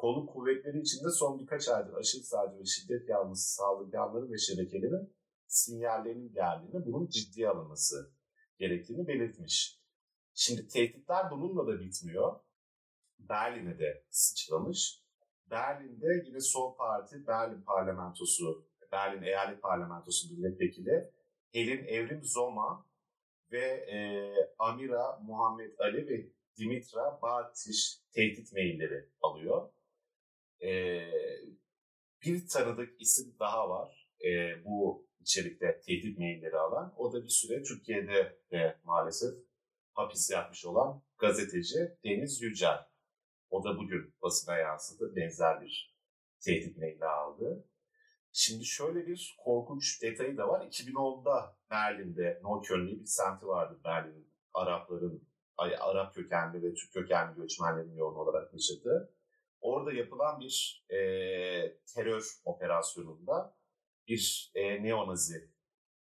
Kolu 0.03 0.25
kuvvetleri 0.25 0.79
içinde 0.81 1.11
son 1.11 1.39
birkaç 1.39 1.69
aydır 1.69 1.93
aşırı 1.93 2.23
sağcı 2.23 2.59
ve 2.59 2.65
şiddet 2.65 3.09
yanlısı 3.09 3.55
saldırganların 3.55 4.31
ve 4.31 4.37
şebekelerin 4.37 5.15
sinyallerinin 5.47 6.33
geldiğini, 6.33 6.85
bunun 6.85 7.07
ciddiye 7.07 7.49
alınması 7.49 8.13
gerektiğini 8.57 9.07
belirtmiş. 9.07 9.79
Şimdi 10.33 10.67
tehditler 10.67 11.31
bununla 11.31 11.67
da 11.67 11.79
bitmiyor. 11.79 12.39
Berlin'e 13.19 13.79
de 13.79 14.05
sıçramış. 14.09 15.03
Berlin'de 15.49 16.23
yine 16.25 16.39
sol 16.39 16.75
parti 16.75 17.27
Berlin 17.27 17.61
parlamentosu, 17.61 18.67
Berlin 18.91 19.23
eyalet 19.23 19.61
parlamentosu 19.61 20.33
milletvekili 20.33 21.11
Helin 21.51 21.85
Evrim 21.85 22.23
Zoma 22.23 22.87
ve 23.51 23.65
e, 23.65 23.97
Amira 24.59 25.19
Muhammed 25.19 25.79
Ali 25.79 26.07
ve 26.07 26.29
Dimitra 26.57 27.19
Bartiş 27.21 27.99
tehdit 28.11 28.53
mailleri 28.53 29.09
alıyor. 29.21 29.72
E, 30.61 31.01
bir 32.25 32.47
tanıdık 32.47 33.01
isim 33.01 33.35
daha 33.39 33.69
var. 33.69 34.09
E, 34.25 34.63
bu 34.65 35.07
içerikte 35.21 35.81
tehdit 35.85 36.17
mailleri 36.17 36.57
alan. 36.57 36.93
O 36.97 37.13
da 37.13 37.23
bir 37.23 37.29
süre 37.29 37.63
Türkiye'de 37.63 38.39
de 38.51 38.79
maalesef 38.83 39.33
hapis 39.93 40.31
yatmış 40.31 40.65
olan 40.65 41.03
gazeteci 41.17 41.97
Deniz 42.03 42.41
Yücel. 42.41 42.79
O 43.49 43.63
da 43.63 43.77
bugün 43.77 44.15
basına 44.21 44.57
yansıdı. 44.57 45.15
Benzer 45.15 45.61
bir 45.61 45.95
tehdit 46.45 46.77
maili 46.77 47.05
aldı. 47.05 47.67
Şimdi 48.31 48.65
şöyle 48.65 49.07
bir 49.07 49.35
korkunç 49.43 50.01
detayı 50.01 50.37
da 50.37 50.47
var. 50.47 50.67
2010'da 50.67 51.57
Berlin'de 51.69 52.41
Neukölln 52.43 52.87
bir 52.87 53.05
semti 53.05 53.47
vardı 53.47 53.79
Berlin'in 53.83 54.33
Arapların, 54.53 55.27
Arap 55.57 56.15
kökenli 56.15 56.63
ve 56.63 56.73
Türk 56.73 56.93
kökenli 56.93 57.35
göçmenlerin 57.35 57.95
yoğun 57.95 58.15
olarak 58.15 58.53
yaşadığı. 58.53 59.13
Orada 59.63 59.93
yapılan 59.93 60.39
bir 60.39 60.85
e, 60.89 60.97
terör 61.95 62.41
operasyonunda 62.45 63.55
bir 64.07 64.51
e, 64.55 64.83
neonazi 64.83 65.49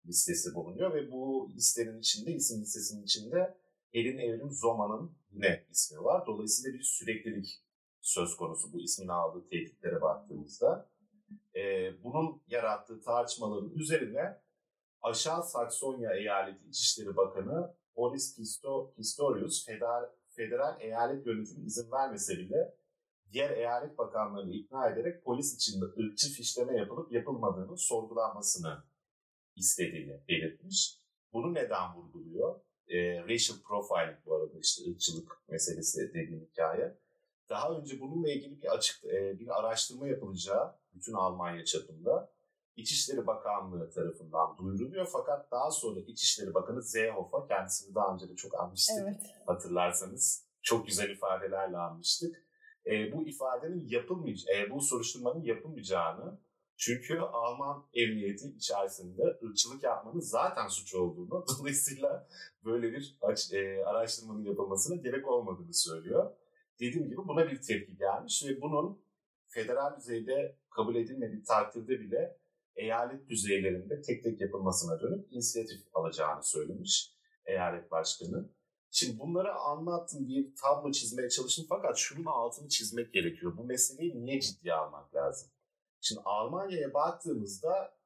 listesi 0.07 0.55
bulunuyor 0.55 0.95
ve 0.95 1.13
bu 1.13 1.51
listenin 1.55 1.99
içinde, 1.99 2.33
isim 2.33 2.61
listesinin 2.61 3.05
içinde 3.05 3.59
Elin 3.93 4.19
Evrim 4.19 4.51
Zoma'nın 4.51 5.17
yine 5.31 5.67
ismi 5.71 6.05
var. 6.05 6.27
Dolayısıyla 6.27 6.79
bir 6.79 6.83
süreklilik 6.83 7.63
söz 8.01 8.37
konusu 8.37 8.73
bu 8.73 8.81
ismini 8.81 9.13
aldığı 9.13 9.49
tehditlere 9.49 10.01
baktığımızda. 10.01 10.91
E, 11.55 11.93
bunun 12.05 12.43
yarattığı 12.47 13.01
tartışmaların 13.01 13.71
üzerine 13.71 14.41
Aşağı 15.03 15.43
Saksonya 15.43 16.15
Eyaleti 16.15 16.69
İçişleri 16.69 17.17
Bakanı 17.17 17.75
Boris 17.97 18.37
Pistorius 18.97 19.67
federal, 19.67 20.11
federal 20.29 20.81
eyalet 20.81 21.27
yönetimi 21.27 21.67
izin 21.67 21.91
vermese 21.93 22.39
bile 22.39 22.75
diğer 23.33 23.51
eyalet 23.51 23.99
bakanlarını 23.99 24.53
ikna 24.53 24.89
ederek 24.89 25.25
polis 25.25 25.55
içinde 25.55 25.85
ırkçı 25.85 26.29
fişleme 26.33 26.77
yapılıp 26.77 27.13
yapılmadığını 27.13 27.79
sorgulanmasını 27.79 28.85
istediğini 29.57 30.21
belirtmiş. 30.29 30.99
Bunu 31.33 31.55
neden 31.55 31.95
vurguluyor? 31.95 32.61
E, 32.89 33.23
racial 33.23 33.59
profiling 33.65 34.17
bu 34.27 34.35
arada 34.35 34.59
işte 34.59 34.91
ırkçılık 34.91 35.43
meselesi 35.49 36.15
dediğim 36.15 36.47
hikaye. 36.51 36.99
Daha 37.49 37.71
önce 37.79 38.01
bununla 38.01 38.31
ilgili 38.31 38.63
bir 38.63 38.75
açık 38.75 39.05
e, 39.05 39.39
bir 39.41 39.59
araştırma 39.59 40.09
yapılacağı 40.09 40.75
bütün 40.95 41.13
Almanya 41.13 41.65
çapında 41.65 42.33
İçişleri 42.77 43.27
Bakanlığı 43.27 43.91
tarafından 43.91 44.59
duyuruluyor 44.59 45.09
fakat 45.13 45.51
daha 45.51 45.71
sonra 45.71 46.01
İçişleri 46.01 46.55
Bakanı 46.55 46.83
Seehofer 46.83 47.49
kendisini 47.49 47.95
daha 47.95 48.15
önce 48.15 48.29
de 48.29 48.37
çok 48.37 48.61
anmıştık 48.61 48.97
evet. 49.03 49.21
hatırlarsanız. 49.47 50.49
Çok 50.63 50.87
güzel 50.87 51.11
ifadelerle 51.11 51.77
anmıştık 51.77 52.48
e, 52.89 53.13
bu 53.13 53.29
ifadenin 53.29 53.89
yapılmayacağı, 53.89 54.57
e, 54.57 54.71
bu 54.71 54.81
soruşturmanın 54.81 55.43
yapılmayacağını 55.43 56.39
çünkü 56.77 57.19
Alman 57.19 57.85
emniyeti 57.95 58.49
içerisinde 58.49 59.23
ırkçılık 59.45 59.83
yapmanın 59.83 60.21
zaten 60.21 60.69
suç 60.69 60.95
olduğunu 60.95 61.45
dolayısıyla 61.59 62.29
böyle 62.65 62.93
bir 62.93 63.17
e, 63.53 63.85
araştırmanın 63.85 64.45
yapılmasına 64.45 64.97
gerek 64.97 65.29
olmadığını 65.29 65.75
söylüyor. 65.75 66.33
Dediğim 66.81 67.09
gibi 67.09 67.17
buna 67.17 67.51
bir 67.51 67.63
tepki 67.63 67.97
gelmiş 67.97 68.45
ve 68.47 68.61
bunun 68.61 69.03
federal 69.47 69.97
düzeyde 69.97 70.57
kabul 70.71 70.97
edilmediği 70.97 71.43
takdirde 71.43 72.01
bile 72.01 72.39
eyalet 72.77 73.29
düzeylerinde 73.29 74.03
tek 74.03 74.25
tek 74.25 74.41
yapılmasına 74.41 75.01
dönük 75.01 75.33
inisiyatif 75.33 75.81
alacağını 75.95 76.43
söylemiş 76.43 77.15
eyalet 77.47 77.91
başkanı. 77.91 78.49
Şimdi 78.91 79.19
bunları 79.19 79.55
anlattım 79.55 80.29
bir 80.29 80.57
tablo 80.57 80.93
çizmeye 80.93 81.29
çalıştım 81.29 81.67
fakat 81.69 81.97
şunun 81.97 82.27
altını 82.27 82.69
çizmek 82.69 83.13
gerekiyor. 83.13 83.57
Bu 83.57 83.65
meseleyi 83.65 84.25
niye 84.25 84.41
ciddiye 84.41 84.75
almak 84.75 85.15
lazım? 85.15 85.51
Şimdi 86.01 86.21
Almanya'ya 86.25 86.95
baktığımızda 86.95 87.99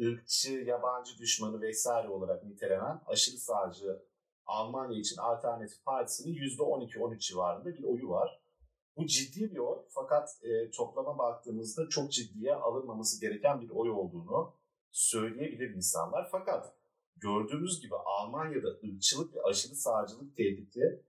ırkçı, 0.00 0.52
yabancı 0.52 1.18
düşmanı 1.18 1.60
vesaire 1.60 2.08
olarak 2.08 2.44
nitelenen 2.44 3.00
aşırı 3.06 3.36
sağcı 3.36 4.10
Almanya 4.50 5.00
için 5.00 5.16
Alternatif 5.16 5.84
Partisi'nin 5.84 6.34
%12-13 6.34 7.18
civarında 7.18 7.74
bir 7.74 7.84
oyu 7.84 8.08
var. 8.08 8.40
Bu 8.96 9.06
ciddi 9.06 9.50
bir 9.50 9.58
oy 9.58 9.78
fakat 9.88 10.28
e, 10.42 10.70
toplama 10.70 11.18
baktığımızda 11.18 11.88
çok 11.88 12.12
ciddiye 12.12 12.54
alınmaması 12.54 13.20
gereken 13.20 13.60
bir 13.60 13.70
oy 13.70 13.90
olduğunu 13.90 14.54
söyleyebilir 14.90 15.70
insanlar. 15.70 16.28
Fakat 16.30 16.74
gördüğümüz 17.20 17.80
gibi 17.82 17.94
Almanya'da 17.94 18.68
ırkçılık 18.68 19.34
ve 19.34 19.42
aşırı 19.42 19.74
sağcılık 19.74 20.36
tehdidi 20.36 21.04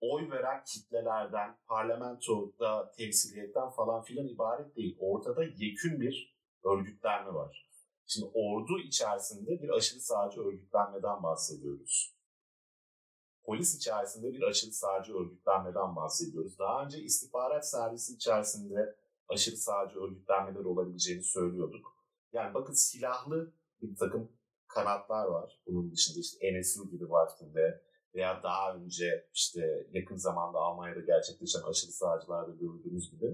oy 0.00 0.30
veren 0.30 0.64
kitlelerden, 0.64 1.58
parlamentoda 1.66 2.90
temsiliyetten 2.90 3.70
falan 3.70 4.02
filan 4.02 4.26
ibaret 4.26 4.76
değil. 4.76 4.96
Ortada 5.00 5.44
yekün 5.44 6.00
bir 6.00 6.36
örgütlenme 6.64 7.34
var. 7.34 7.70
Şimdi 8.06 8.30
ordu 8.34 8.78
içerisinde 8.78 9.62
bir 9.62 9.68
aşırı 9.68 10.00
sağcı 10.00 10.40
örgütlenmeden 10.40 11.22
bahsediyoruz. 11.22 12.16
Polis 13.44 13.76
içerisinde 13.76 14.32
bir 14.32 14.42
aşırı 14.42 14.72
sağcı 14.72 15.14
örgütlenmeden 15.16 15.96
bahsediyoruz. 15.96 16.58
Daha 16.58 16.84
önce 16.84 16.98
istihbarat 16.98 17.70
servisi 17.70 18.14
içerisinde 18.14 18.96
aşırı 19.28 19.56
sağcı 19.56 20.00
örgütlenmeler 20.00 20.64
olabileceğini 20.64 21.22
söylüyorduk. 21.22 21.96
Yani 22.32 22.54
bakın 22.54 22.72
silahlı 22.72 23.52
bir 23.82 23.96
takım 23.96 24.32
kanatlar 24.74 25.26
var. 25.26 25.60
Bunun 25.66 25.92
dışında 25.92 26.20
işte 26.20 26.60
NSU 26.60 26.90
gibi 26.90 27.10
vaktinde 27.10 27.82
veya 28.14 28.42
daha 28.42 28.74
önce 28.74 29.28
işte 29.34 29.86
yakın 29.92 30.16
zamanda 30.16 30.58
Almanya'da 30.58 31.00
gerçekleşen 31.00 31.62
aşırı 31.70 31.92
sağcılarda 31.92 32.52
gördüğümüz 32.52 33.10
gibi 33.10 33.26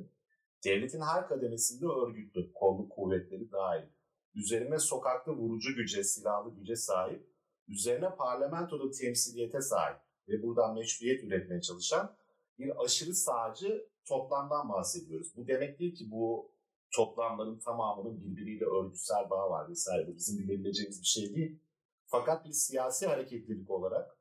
Devletin 0.65 1.01
her 1.01 1.29
kademesinde 1.29 1.87
örgütlü, 1.87 2.53
kolluk 2.53 2.93
kuvvetleri 2.93 3.53
dahil. 3.53 3.87
Üzerine 4.35 4.79
sokakta 4.79 5.33
vurucu 5.33 5.75
güce, 5.75 6.05
silahlı 6.05 6.55
güce 6.55 6.77
sahip. 6.77 7.37
Üzerine 7.69 8.17
parlamentoda 8.17 8.91
temsiliyete 8.91 9.61
sahip 9.61 9.97
ve 10.29 10.43
buradan 10.43 10.75
meşruiyet 10.75 11.25
üretmeye 11.25 11.61
çalışan 11.61 12.17
bir 12.59 12.85
aşırı 12.85 13.15
sağcı 13.15 13.89
toplamdan 14.09 14.69
bahsediyoruz. 14.69 15.37
Bu 15.37 15.47
demek 15.47 15.79
değil 15.79 15.95
ki 15.95 16.11
bu 16.11 16.53
toplamların 16.91 17.59
tamamının 17.59 18.21
birbiriyle 18.21 18.65
örgütsel 18.65 19.31
bağı 19.31 19.51
var 19.51 19.69
vesaire. 19.71 20.07
Bu 20.07 20.17
bizim 20.17 20.39
bilebileceğimiz 20.39 21.01
bir 21.01 21.07
şey 21.07 21.35
değil. 21.35 21.59
Fakat 22.07 22.47
bir 22.47 22.53
siyasi 22.53 23.07
hareketlilik 23.07 23.71
olarak 23.71 24.19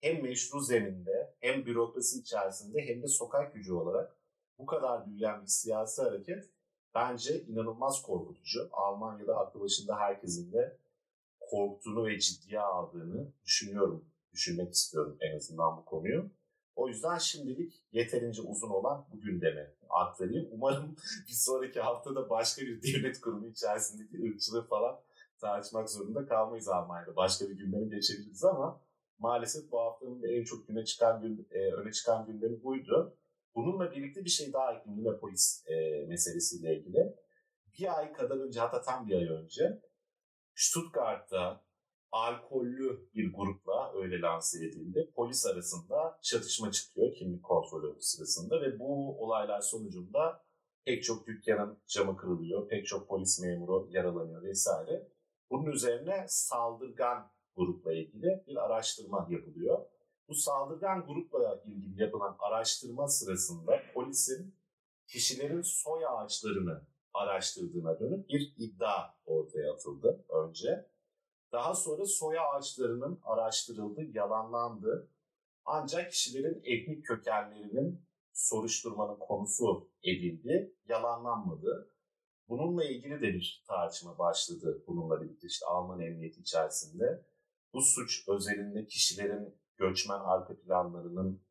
hem 0.00 0.22
meşru 0.22 0.60
zeminde 0.60 1.34
hem 1.40 1.66
bürokrasi 1.66 2.20
içerisinde 2.20 2.86
hem 2.86 3.02
de 3.02 3.06
sokak 3.06 3.54
gücü 3.54 3.72
olarak 3.72 4.16
bu 4.58 4.66
kadar 4.66 5.06
büyüyen 5.06 5.42
bir 5.42 5.46
siyasi 5.46 6.02
hareket 6.02 6.50
bence 6.94 7.40
inanılmaz 7.40 8.02
korkutucu. 8.02 8.68
Almanya'da 8.72 9.36
aklı 9.36 9.60
başında 9.60 9.96
herkesin 9.98 10.52
de 10.52 10.78
korktuğunu 11.40 12.06
ve 12.06 12.18
ciddiye 12.18 12.60
aldığını 12.60 13.32
düşünüyorum. 13.44 14.04
Düşünmek 14.32 14.72
istiyorum 14.72 15.16
en 15.20 15.36
azından 15.36 15.76
bu 15.76 15.84
konuyu. 15.84 16.30
O 16.76 16.88
yüzden 16.88 17.18
şimdilik 17.18 17.82
yeterince 17.92 18.42
uzun 18.42 18.70
olan 18.70 19.06
bu 19.12 19.20
gündemi 19.20 19.74
aktarayım. 19.90 20.48
Umarım 20.52 20.96
bir 21.28 21.32
sonraki 21.32 21.80
haftada 21.80 22.30
başka 22.30 22.62
bir 22.62 22.82
devlet 22.82 23.20
kurumu 23.20 23.46
içerisindeki 23.46 24.24
ırkçılığı 24.24 24.66
falan 24.66 25.00
tartışmak 25.40 25.90
zorunda 25.90 26.26
kalmayız 26.26 26.68
Almanya'da. 26.68 27.16
Başka 27.16 27.48
bir 27.48 27.54
gündemi 27.54 27.90
geçebiliriz 27.90 28.44
ama 28.44 28.80
maalesef 29.18 29.72
bu 29.72 29.80
haftanın 29.80 30.22
en 30.22 30.44
çok 30.44 30.68
güne 30.68 30.84
çıkan 30.84 31.22
gün, 31.22 31.48
e, 31.50 31.72
öne 31.72 31.92
çıkan 31.92 32.26
gündemi 32.26 32.62
buydu. 32.62 33.16
Bununla 33.54 33.90
birlikte 33.90 34.24
bir 34.24 34.30
şey 34.30 34.52
daha 34.52 34.72
ekleyeyim 34.72 35.04
yine 35.06 35.16
polis 35.18 35.64
e, 35.66 36.06
meselesiyle 36.06 36.76
ilgili. 36.76 37.16
Bir 37.78 37.98
ay 37.98 38.12
kadar 38.12 38.36
önce 38.36 38.60
hatta 38.60 38.82
tam 38.82 39.08
bir 39.08 39.14
ay 39.14 39.28
önce 39.28 39.82
Stuttgart'ta 40.54 41.63
alkollü 42.14 43.08
bir 43.14 43.34
grupla 43.34 43.92
öyle 43.94 44.20
lanse 44.20 44.66
edildi. 44.66 45.10
Polis 45.16 45.46
arasında 45.46 46.18
çatışma 46.22 46.70
çıkıyor 46.70 47.14
kimlik 47.14 47.42
kontrolü 47.42 47.96
sırasında 48.00 48.60
ve 48.60 48.78
bu 48.78 49.20
olaylar 49.24 49.60
sonucunda 49.60 50.44
pek 50.84 51.04
çok 51.04 51.26
dükkanın 51.26 51.78
camı 51.86 52.16
kırılıyor, 52.16 52.68
pek 52.68 52.86
çok 52.86 53.08
polis 53.08 53.40
memuru 53.40 53.88
yaralanıyor 53.90 54.42
vesaire. 54.42 55.08
Bunun 55.50 55.70
üzerine 55.70 56.24
saldırgan 56.28 57.30
grupla 57.56 57.92
ilgili 57.92 58.44
bir 58.46 58.56
araştırma 58.56 59.26
yapılıyor. 59.30 59.86
Bu 60.28 60.34
saldırgan 60.34 61.06
grupla 61.06 61.62
ilgili 61.66 62.02
yapılan 62.02 62.36
araştırma 62.38 63.08
sırasında 63.08 63.80
polisin 63.94 64.54
kişilerin 65.06 65.62
soy 65.62 66.06
ağaçlarını 66.06 66.82
araştırdığına 67.14 68.00
dönük 68.00 68.28
bir 68.28 68.54
iddia 68.56 69.14
ortaya 69.26 69.72
atıldı 69.72 70.24
önce. 70.28 70.93
Daha 71.54 71.74
sonra 71.74 72.06
soy 72.06 72.36
ağaçlarının 72.38 73.20
araştırıldı, 73.24 74.02
yalanlandı. 74.14 75.08
Ancak 75.64 76.10
kişilerin 76.10 76.62
etnik 76.64 77.06
kökenlerinin 77.06 78.06
soruşturmanın 78.32 79.18
konusu 79.18 79.88
edildi, 80.02 80.74
yalanlanmadı. 80.88 81.90
Bununla 82.48 82.84
ilgili 82.84 83.20
de 83.20 83.34
bir 83.34 83.64
tartışma 83.68 84.18
başladı 84.18 84.84
bununla 84.86 85.22
birlikte 85.22 85.46
işte 85.46 85.66
Alman 85.66 86.00
emniyeti 86.00 86.40
içerisinde. 86.40 87.26
Bu 87.72 87.80
suç 87.80 88.28
özelinde 88.28 88.86
kişilerin 88.86 89.54
göçmen 89.76 90.20
arka 90.20 90.56
planlarının 90.56 91.42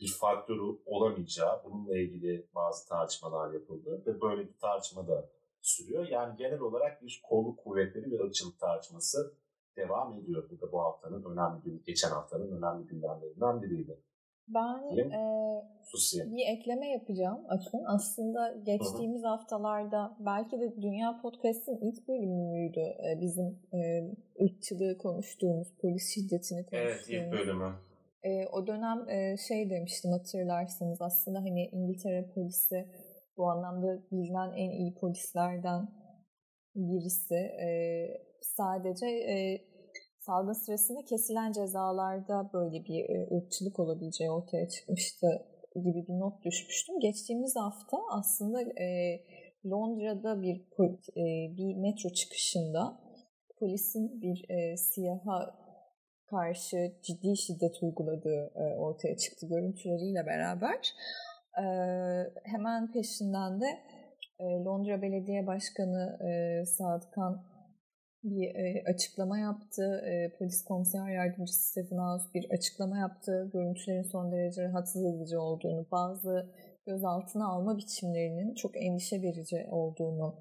bir 0.00 0.12
faktörü 0.20 0.78
olamayacağı, 0.86 1.64
bununla 1.64 1.98
ilgili 1.98 2.48
bazı 2.54 2.88
tartışmalar 2.88 3.52
yapıldı 3.52 4.02
ve 4.06 4.20
böyle 4.20 4.48
bir 4.48 4.58
tartışma 4.58 5.08
da 5.08 5.30
sürüyor. 5.66 6.08
Yani 6.08 6.36
genel 6.36 6.60
olarak 6.60 7.02
bir 7.02 7.22
kolluk 7.28 7.58
kuvvetleri 7.58 8.10
bir 8.10 8.20
ırkçılık 8.20 8.58
tartışması 8.60 9.34
devam 9.76 10.12
ediyor. 10.12 10.50
Bu 10.50 10.60
da 10.60 10.72
bu 10.72 10.80
haftanın 10.80 11.24
önemli 11.24 11.62
gün, 11.62 11.82
geçen 11.86 12.10
haftanın 12.10 12.56
önemli 12.58 12.86
gündemlerinden 12.86 13.62
biriydi. 13.62 14.00
Ben 14.48 14.96
e, 14.96 16.32
bir 16.36 16.46
ekleme 16.46 16.90
yapacağım 16.90 17.44
Akın. 17.48 17.84
Aslında 17.86 18.52
geçtiğimiz 18.62 19.22
Hı-hı. 19.22 19.28
haftalarda 19.28 20.16
belki 20.20 20.60
de 20.60 20.82
Dünya 20.82 21.20
Podcast'ın 21.22 21.76
ilk 21.76 22.08
bölümü 22.08 22.50
müydü? 22.50 22.80
E, 22.80 23.20
bizim 23.20 23.58
e, 23.72 24.10
ırkçılığı 24.44 24.98
konuştuğumuz, 24.98 25.68
polis 25.80 26.14
şiddetini 26.14 26.66
konuştuğumuz. 26.66 27.10
Evet 27.10 27.24
ilk 27.26 27.32
bölümü. 27.32 27.72
E, 28.22 28.46
o 28.46 28.66
dönem 28.66 29.08
e, 29.08 29.36
şey 29.48 29.70
demiştim 29.70 30.10
hatırlarsınız 30.10 31.02
aslında 31.02 31.38
hani 31.38 31.68
İngiltere 31.72 32.30
polisi 32.34 32.88
bu 33.36 33.50
anlamda 33.50 34.10
bilinen 34.12 34.52
en 34.52 34.70
iyi 34.70 34.94
polislerden 34.94 35.88
birisi. 36.74 37.34
E, 37.34 37.68
sadece 38.42 39.06
e, 39.06 39.64
salgın 40.18 40.52
sırasında 40.52 41.04
kesilen 41.04 41.52
cezalarda 41.52 42.50
böyle 42.52 42.84
bir 42.84 43.04
e, 43.08 43.36
ırkçılık 43.36 43.78
olabileceği 43.78 44.30
ortaya 44.30 44.68
çıkmıştı 44.68 45.26
gibi 45.76 46.06
bir 46.08 46.12
not 46.12 46.44
düşmüştüm. 46.44 47.00
Geçtiğimiz 47.00 47.56
hafta 47.56 47.96
aslında 48.10 48.62
e, 48.62 49.20
Londra'da 49.66 50.42
bir 50.42 50.56
e, 51.16 51.56
bir 51.56 51.76
metro 51.76 52.08
çıkışında 52.08 53.00
polisin 53.58 54.22
bir 54.22 54.44
e, 54.50 54.76
siyaha 54.76 55.64
karşı 56.26 56.76
ciddi 57.02 57.36
şiddet 57.36 57.82
uyguladığı 57.82 58.52
e, 58.56 58.76
ortaya 58.78 59.16
çıktı 59.16 59.46
görüntüleriyle 59.46 60.26
beraber. 60.26 60.94
E, 61.62 61.64
hemen 62.44 62.92
peşinden 62.92 63.60
de 63.60 63.66
e, 64.38 64.44
Londra 64.44 65.02
Belediye 65.02 65.46
Başkanı 65.46 66.18
e, 66.28 66.64
Sadıkan 66.66 67.44
bir 68.24 68.54
e, 68.54 68.84
açıklama 68.86 69.38
yaptı. 69.38 70.02
E, 70.06 70.32
polis 70.38 70.64
komiser 70.64 71.08
yardımcısı 71.08 71.68
Stephen 71.68 71.98
House 71.98 72.24
bir 72.34 72.50
açıklama 72.50 72.98
yaptı. 72.98 73.50
Görüntülerin 73.52 74.02
son 74.02 74.32
derece 74.32 74.62
rahatsız 74.62 75.04
edici 75.04 75.38
olduğunu, 75.38 75.86
bazı 75.92 76.50
gözaltına 76.86 77.48
alma 77.48 77.78
biçimlerinin 77.78 78.54
çok 78.54 78.76
endişe 78.76 79.22
verici 79.22 79.66
olduğunu 79.70 80.34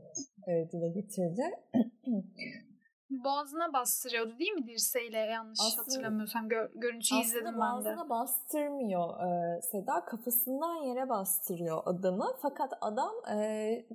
e, 0.48 0.70
dile 0.72 0.90
getirdi. 0.90 1.42
boğazına 3.24 3.74
bastırıyordu 3.74 4.40
değil 4.40 4.52
mi 4.52 4.68
dirseğiyle 4.68 5.18
yanlış 5.18 5.60
aslında, 5.60 5.82
hatırlamıyorsam 5.82 6.50
Gör, 6.50 6.70
görüntüyü 6.76 7.22
izledim 7.22 7.46
ben 7.46 7.54
de. 7.54 7.60
Boğazına 7.60 8.10
bastırmıyor 8.10 9.10
e, 9.20 9.62
Seda 9.62 10.06
kafasından 10.06 10.76
yere 10.76 11.10
bastırıyor 11.10 11.82
adamı 11.86 12.34
fakat 12.42 12.74
adam 12.82 13.14
e, 13.32 13.86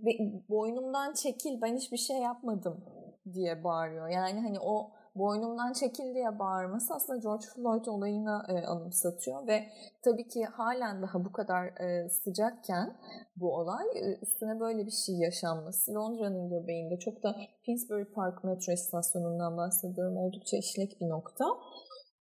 boynumdan 0.49 1.13
çekil 1.13 1.61
ben 1.61 1.77
hiçbir 1.77 1.97
şey 1.97 2.17
yapmadım 2.17 2.85
diye 3.33 3.65
bağırıyor. 3.65 4.09
Yani 4.09 4.41
hani 4.41 4.61
o 4.61 4.91
boynumdan 5.19 5.73
çekil 5.73 6.15
diye 6.15 6.39
bağırması 6.39 6.95
aslında 6.95 7.19
George 7.19 7.47
Floyd 7.55 7.87
olayını 7.87 8.43
e, 8.49 8.67
anımsatıyor 8.67 9.47
ve 9.47 9.65
tabii 10.05 10.29
ki 10.29 10.45
halen 10.45 11.03
daha 11.03 11.25
bu 11.25 11.33
kadar 11.33 11.65
e, 11.67 12.09
sıcakken 12.09 12.97
bu 13.37 13.55
olay 13.55 13.87
e, 13.95 14.19
üstüne 14.23 14.61
böyle 14.61 14.87
bir 14.87 14.91
şey 14.91 15.15
yaşanması 15.15 15.95
Londra'nın 15.95 16.49
göbeğinde 16.49 16.99
çok 16.99 17.23
da 17.23 17.37
Finsbury 17.63 18.05
Park 18.05 18.45
metro 18.45 18.73
istasyonundan 18.73 19.57
bahsediyorum 19.57 20.17
oldukça 20.17 20.57
işlek 20.57 21.01
bir 21.01 21.09
nokta. 21.09 21.45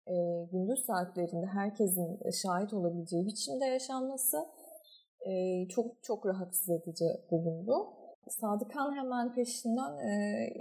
E, 0.08 0.14
gündüz 0.52 0.86
saatlerinde 0.86 1.46
herkesin 1.46 2.20
şahit 2.44 2.74
olabileceği 2.74 3.26
biçimde 3.26 3.66
yaşanması 3.66 4.38
e, 5.26 5.68
çok 5.68 6.04
çok 6.04 6.26
rahatsız 6.26 6.70
edici 6.70 7.06
bulundu. 7.32 7.74
Sadıkan 8.30 8.96
hemen 8.96 9.36
peşinden 9.36 9.98
e, 9.98 10.12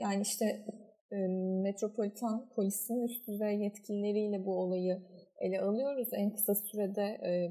yani 0.01 0.23
işte 0.23 0.45
e, 0.45 0.84
Metropolitan 1.63 2.49
Polis'in 2.55 3.03
üst 3.03 3.29
düzey 3.29 3.59
yetkilileriyle 3.59 4.45
bu 4.45 4.57
olayı 4.57 5.03
ele 5.39 5.61
alıyoruz. 5.61 6.09
En 6.13 6.31
kısa 6.31 6.55
sürede 6.55 7.03
e, 7.03 7.51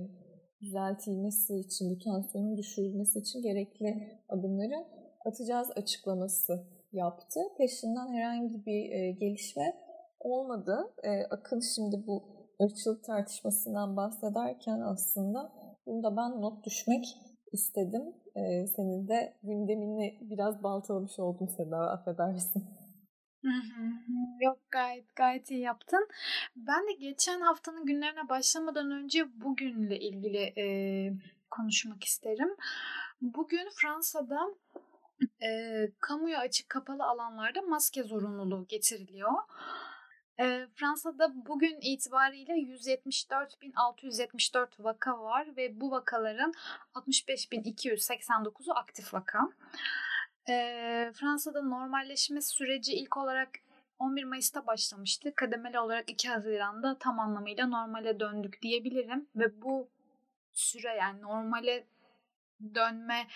düzeltilmesi 0.62 1.56
için, 1.56 1.90
bu 1.90 2.00
tansiyonun 2.00 2.58
düşürülmesi 2.58 3.20
için 3.20 3.42
gerekli 3.42 4.08
adımları 4.30 4.86
atacağız 5.26 5.72
açıklaması 5.76 6.64
yaptı. 6.92 7.40
Peşinden 7.58 8.08
herhangi 8.08 8.66
bir 8.66 8.92
e, 8.92 9.12
gelişme 9.12 9.74
olmadı. 10.20 10.94
E, 11.04 11.24
Akın 11.24 11.60
şimdi 11.60 12.08
bu 12.08 12.24
ırkçılık 12.62 13.04
tartışmasından 13.04 13.98
bahsederken 13.98 14.80
aslında 14.80 15.52
bunu 15.86 16.04
da 16.04 16.18
ben 16.18 16.42
not 16.42 16.66
düşmek 16.66 17.18
istedim. 17.52 18.04
E, 18.36 18.68
senin 18.68 19.08
de 19.08 19.34
gündemini 19.44 20.18
biraz 20.22 20.64
baltalamış 20.64 21.20
oldum 21.20 21.50
Seda, 21.50 21.78
affedersin. 21.78 22.64
Yok 24.42 24.60
gayet 24.72 25.16
gayet 25.16 25.52
iyi 25.52 25.60
yaptın. 25.60 26.08
Ben 26.56 26.88
de 26.88 26.94
geçen 26.94 27.42
haftanın 27.42 27.86
günlerine 27.86 28.30
başlamadan 28.30 28.92
önce 28.92 29.42
bugünle 29.42 30.00
ilgili 30.00 30.38
e, 30.38 30.66
konuşmak 31.52 32.04
isterim. 32.04 32.56
Bugün 33.22 33.70
Fransa'da 33.82 34.40
e, 35.44 35.48
kamuya 36.00 36.40
açık 36.40 36.70
kapalı 36.70 37.04
alanlarda 37.04 37.62
maske 37.62 38.04
zorunluluğu 38.04 38.66
getiriliyor. 38.68 39.34
E, 40.40 40.68
Fransa'da 40.76 41.46
bugün 41.46 41.78
itibariyle 41.82 42.54
174.674 42.54 44.84
vaka 44.84 45.20
var 45.20 45.58
ve 45.58 45.82
bu 45.82 45.92
vakaların 45.92 46.54
65.289'u 46.96 48.74
aktif 48.76 49.14
vaka. 49.14 49.40
E, 50.50 51.12
Fransa'da 51.14 51.62
normalleşme 51.62 52.42
süreci 52.42 52.94
ilk 52.94 53.18
olarak 53.18 53.50
11 54.00 54.24
Mayıs'ta 54.24 54.68
başlamıştı. 54.68 55.34
Kademeli 55.36 55.80
olarak 55.80 56.10
2 56.10 56.30
Haziran'da 56.30 56.98
tam 56.98 57.20
anlamıyla 57.20 57.68
normale 57.68 58.20
döndük 58.20 58.62
diyebilirim 58.62 59.28
ve 59.36 59.62
bu 59.62 59.90
süre 60.52 60.96
yani 60.96 61.22
normale 61.22 61.84
dönme 62.76 63.28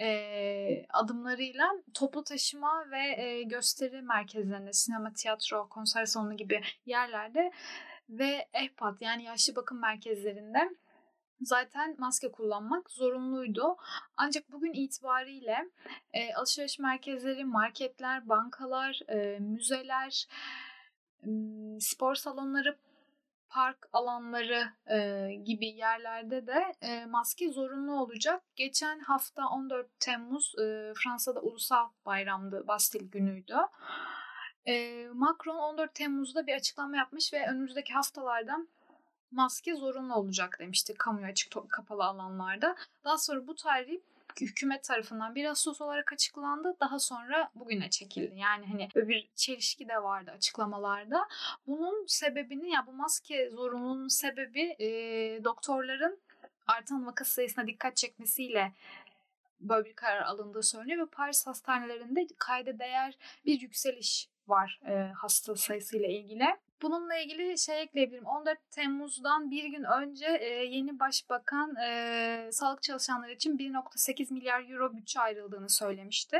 e, 0.00 0.86
adımlarıyla 0.88 1.74
toplu 1.94 2.24
taşıma 2.24 2.90
ve 2.90 3.22
e, 3.22 3.42
gösteri 3.42 4.02
merkezlerinde, 4.02 4.72
sinema, 4.72 5.12
tiyatro, 5.12 5.68
konser 5.68 6.04
salonu 6.04 6.36
gibi 6.36 6.60
yerlerde 6.86 7.52
ve 8.08 8.48
EHPAD 8.52 9.00
yani 9.00 9.24
yaşlı 9.24 9.56
bakım 9.56 9.80
merkezlerinde 9.80 10.70
zaten 11.40 11.94
maske 11.98 12.32
kullanmak 12.32 12.90
zorunluydu. 12.90 13.76
Ancak 14.16 14.52
bugün 14.52 14.72
itibariyle 14.72 15.68
e, 16.12 16.34
alışveriş 16.34 16.78
merkezleri, 16.78 17.44
marketler, 17.44 18.28
bankalar, 18.28 19.00
e, 19.08 19.38
müzeler, 19.38 20.28
spor 21.80 22.14
salonları, 22.14 22.76
park 23.50 23.88
alanları 23.92 24.72
e, 24.90 25.28
gibi 25.44 25.66
yerlerde 25.66 26.46
de 26.46 26.74
e, 26.82 27.06
maske 27.06 27.52
zorunlu 27.52 28.00
olacak. 28.00 28.42
Geçen 28.56 29.00
hafta 29.00 29.48
14 29.48 30.00
Temmuz 30.00 30.54
e, 30.58 30.92
Fransa'da 31.04 31.40
ulusal 31.40 31.88
bayramdı, 32.06 32.68
Bastil 32.68 33.10
günüydü. 33.10 33.56
E, 34.66 35.06
Macron 35.12 35.56
14 35.56 35.94
Temmuz'da 35.94 36.46
bir 36.46 36.54
açıklama 36.54 36.96
yapmış 36.96 37.32
ve 37.32 37.46
önümüzdeki 37.50 37.92
haftalarda 37.92 38.58
maske 39.30 39.74
zorunlu 39.74 40.14
olacak 40.14 40.56
demişti 40.60 40.94
kamuya 40.94 41.28
açık 41.28 41.70
kapalı 41.70 42.04
alanlarda. 42.04 42.76
Daha 43.04 43.18
sonra 43.18 43.46
bu 43.46 43.54
tarih 43.54 43.98
hükümet 44.40 44.84
tarafından 44.84 45.34
1 45.34 45.44
Ağustos 45.44 45.80
olarak 45.80 46.12
açıklandı. 46.12 46.76
Daha 46.80 46.98
sonra 46.98 47.50
bugüne 47.54 47.90
çekildi. 47.90 48.38
Yani 48.38 48.66
hani 48.66 48.88
bir 49.08 49.28
çelişki 49.36 49.88
de 49.88 50.02
vardı 50.02 50.30
açıklamalarda. 50.30 51.28
Bunun 51.66 52.06
sebebini 52.06 52.70
ya 52.70 52.86
bu 52.86 52.92
maske 52.92 53.50
zorunluluğunun 53.50 54.08
sebebi 54.08 54.76
e, 54.78 54.88
doktorların 55.44 56.18
artan 56.66 57.06
vaka 57.06 57.24
sayısına 57.24 57.66
dikkat 57.66 57.96
çekmesiyle 57.96 58.72
böyle 59.60 59.88
bir 59.88 59.94
karar 59.94 60.22
alındığı 60.22 60.62
söyleniyor 60.62 61.06
ve 61.06 61.10
Paris 61.10 61.46
hastanelerinde 61.46 62.26
kayda 62.38 62.78
değer 62.78 63.18
bir 63.46 63.60
yükseliş 63.60 64.28
var 64.48 64.80
e, 64.86 65.12
hasta 65.16 65.56
sayısıyla 65.56 66.08
ilgili. 66.08 66.56
Bununla 66.82 67.16
ilgili 67.16 67.58
şey 67.58 67.82
ekleyebilirim. 67.82 68.26
14 68.26 68.58
Temmuz'dan 68.70 69.50
bir 69.50 69.64
gün 69.64 69.84
önce 69.84 70.26
e, 70.26 70.48
yeni 70.64 71.00
başbakan 71.00 71.76
e, 71.76 72.48
sağlık 72.52 72.82
çalışanları 72.82 73.32
için 73.32 73.58
1.8 73.58 74.32
milyar 74.32 74.70
euro 74.70 74.96
bütçe 74.96 75.20
ayrıldığını 75.20 75.68
söylemişti. 75.68 76.38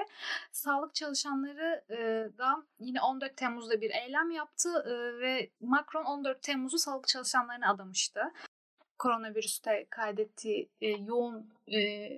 Sağlık 0.53 0.95
çalışanları 0.95 1.85
e, 1.91 1.97
da 2.39 2.63
yine 2.79 3.01
14 3.01 3.37
Temmuz'da 3.37 3.81
bir 3.81 3.91
eylem 3.91 4.31
yaptı 4.31 4.85
ve 5.21 5.51
Macron 5.61 6.05
14 6.05 6.43
Temmuz'u 6.43 6.79
sağlık 6.79 7.09
çalışanlarına 7.09 7.71
adamıştı. 7.71 8.33
Koronavirüste 8.99 9.87
kaydettiği 9.91 10.69
yoğun 10.81 11.51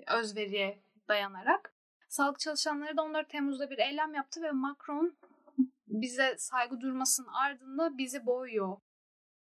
özveriye 0.06 0.78
dayanarak. 1.09 1.74
Sağlık 2.09 2.38
çalışanları 2.38 2.96
da 2.96 3.02
14 3.02 3.28
Temmuz'da 3.28 3.70
bir 3.70 3.78
eylem 3.78 4.14
yaptı 4.14 4.42
ve 4.42 4.50
Macron 4.50 5.14
bize 5.90 6.35
saygı 6.38 6.81
durmasının 6.81 7.29
ardında 7.29 7.98
bizi 7.98 8.26
boyuyor. 8.26 8.76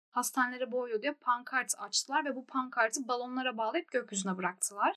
Hastanelere 0.09 0.71
boyuyor 0.71 1.01
diye 1.01 1.13
pankart 1.13 1.73
açtılar 1.77 2.25
ve 2.25 2.35
bu 2.35 2.45
pankartı 2.45 3.07
balonlara 3.07 3.57
bağlayıp 3.57 3.91
gökyüzüne 3.91 4.37
bıraktılar. 4.37 4.95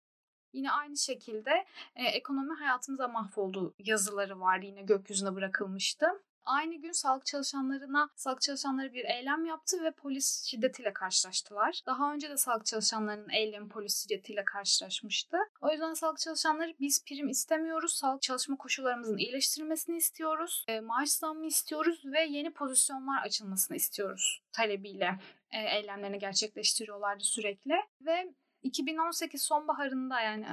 Yine 0.52 0.70
aynı 0.72 0.96
şekilde 0.96 1.66
e, 1.94 2.04
ekonomi 2.04 2.54
hayatımıza 2.54 3.08
mahvoldu 3.08 3.74
yazıları 3.78 4.40
vardı 4.40 4.66
yine 4.66 4.82
gökyüzüne 4.82 5.34
bırakılmıştı. 5.34 6.06
Aynı 6.48 6.74
gün 6.74 6.92
sağlık 6.92 7.26
çalışanlarına, 7.26 8.10
sağlık 8.16 8.40
çalışanları 8.40 8.94
bir 8.94 9.04
eylem 9.04 9.44
yaptı 9.44 9.84
ve 9.84 9.90
polis 9.90 10.44
şiddetiyle 10.44 10.92
karşılaştılar. 10.92 11.80
Daha 11.86 12.12
önce 12.12 12.30
de 12.30 12.36
sağlık 12.36 12.66
çalışanlarının 12.66 13.28
eylemi 13.28 13.68
polis 13.68 14.02
şiddetiyle 14.02 14.44
karşılaşmıştı. 14.44 15.36
O 15.60 15.70
yüzden 15.70 15.94
sağlık 15.94 16.18
çalışanları 16.18 16.74
biz 16.80 17.04
prim 17.04 17.28
istemiyoruz. 17.28 17.92
Sağlık 17.92 18.22
çalışma 18.22 18.56
koşullarımızın 18.56 19.16
iyileştirilmesini 19.16 19.96
istiyoruz. 19.96 20.64
E, 20.68 20.80
maaş 20.80 21.08
zammı 21.08 21.46
istiyoruz 21.46 22.02
ve 22.04 22.20
yeni 22.20 22.50
pozisyonlar 22.50 23.22
açılmasını 23.22 23.76
istiyoruz 23.76 24.42
talebiyle 24.52 25.18
e, 25.50 25.60
eylemlerini 25.76 26.18
gerçekleştiriyorlardı 26.18 27.24
sürekli. 27.24 27.74
Ve 28.00 28.32
2018 28.62 29.42
sonbaharında 29.42 30.20
yani 30.20 30.46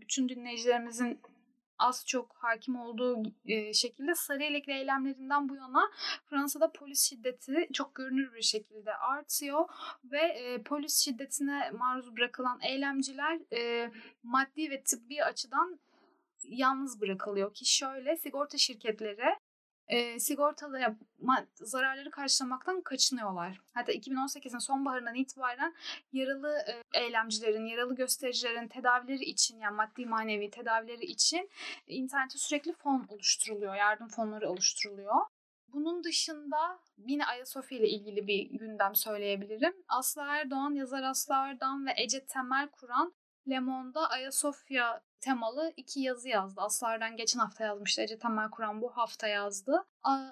bütün 0.00 0.28
dinleyicilerimizin 0.28 1.20
az 1.78 2.06
çok 2.06 2.36
hakim 2.36 2.76
olduğu 2.76 3.22
şekilde 3.72 4.14
sarı 4.14 4.42
yelekli 4.42 4.72
eylemlerinden 4.72 5.48
bu 5.48 5.56
yana 5.56 5.90
Fransa'da 6.30 6.72
polis 6.72 7.08
şiddeti 7.08 7.68
çok 7.72 7.94
görünür 7.94 8.34
bir 8.34 8.42
şekilde 8.42 8.94
artıyor 8.94 9.68
ve 10.04 10.58
polis 10.64 11.04
şiddetine 11.04 11.70
maruz 11.70 12.16
bırakılan 12.16 12.58
eylemciler 12.62 13.38
maddi 14.22 14.70
ve 14.70 14.82
tıbbi 14.82 15.24
açıdan 15.24 15.80
yalnız 16.44 17.00
bırakılıyor. 17.00 17.54
Ki 17.54 17.64
şöyle 17.66 18.16
sigorta 18.16 18.58
şirketleri 18.58 19.34
e, 19.88 20.20
sigortalı 20.20 20.96
zararları 21.54 22.10
karşılamaktan 22.10 22.80
kaçınıyorlar. 22.80 23.60
Hatta 23.74 23.92
2018'in 23.92 24.58
sonbaharından 24.58 25.14
itibaren 25.14 25.74
yaralı 26.12 26.58
e, 26.58 27.00
eylemcilerin, 27.00 27.66
yaralı 27.66 27.94
göstericilerin 27.94 28.68
tedavileri 28.68 29.24
için 29.24 29.60
yani 29.60 29.76
maddi 29.76 30.06
manevi 30.06 30.50
tedavileri 30.50 31.04
için 31.04 31.50
internette 31.86 32.38
sürekli 32.38 32.72
fon 32.72 33.06
oluşturuluyor, 33.08 33.74
yardım 33.74 34.08
fonları 34.08 34.50
oluşturuluyor. 34.50 35.14
Bunun 35.72 36.04
dışında 36.04 36.80
yine 36.98 37.26
Ayasofya 37.26 37.78
ile 37.78 37.88
ilgili 37.88 38.26
bir 38.26 38.50
gündem 38.50 38.94
söyleyebilirim. 38.94 39.74
Aslı 39.88 40.22
Erdoğan, 40.22 40.74
yazar 40.74 41.02
Aslı 41.02 41.34
Erdoğan 41.34 41.86
ve 41.86 41.90
Ece 41.96 42.26
Temel 42.26 42.68
kuran 42.68 43.14
Le 43.48 43.60
Monde'da 43.60 44.10
Ayasofya 44.10 45.00
temalı 45.20 45.72
iki 45.76 46.00
yazı 46.00 46.28
yazdı. 46.28 46.60
Aslardan 46.60 47.16
geçen 47.16 47.40
hafta 47.40 47.64
yazmıştı. 47.64 48.02
Ece 48.02 48.18
Temel 48.18 48.50
Kur'an 48.50 48.82
bu 48.82 48.96
hafta 48.96 49.28
yazdı. 49.28 49.84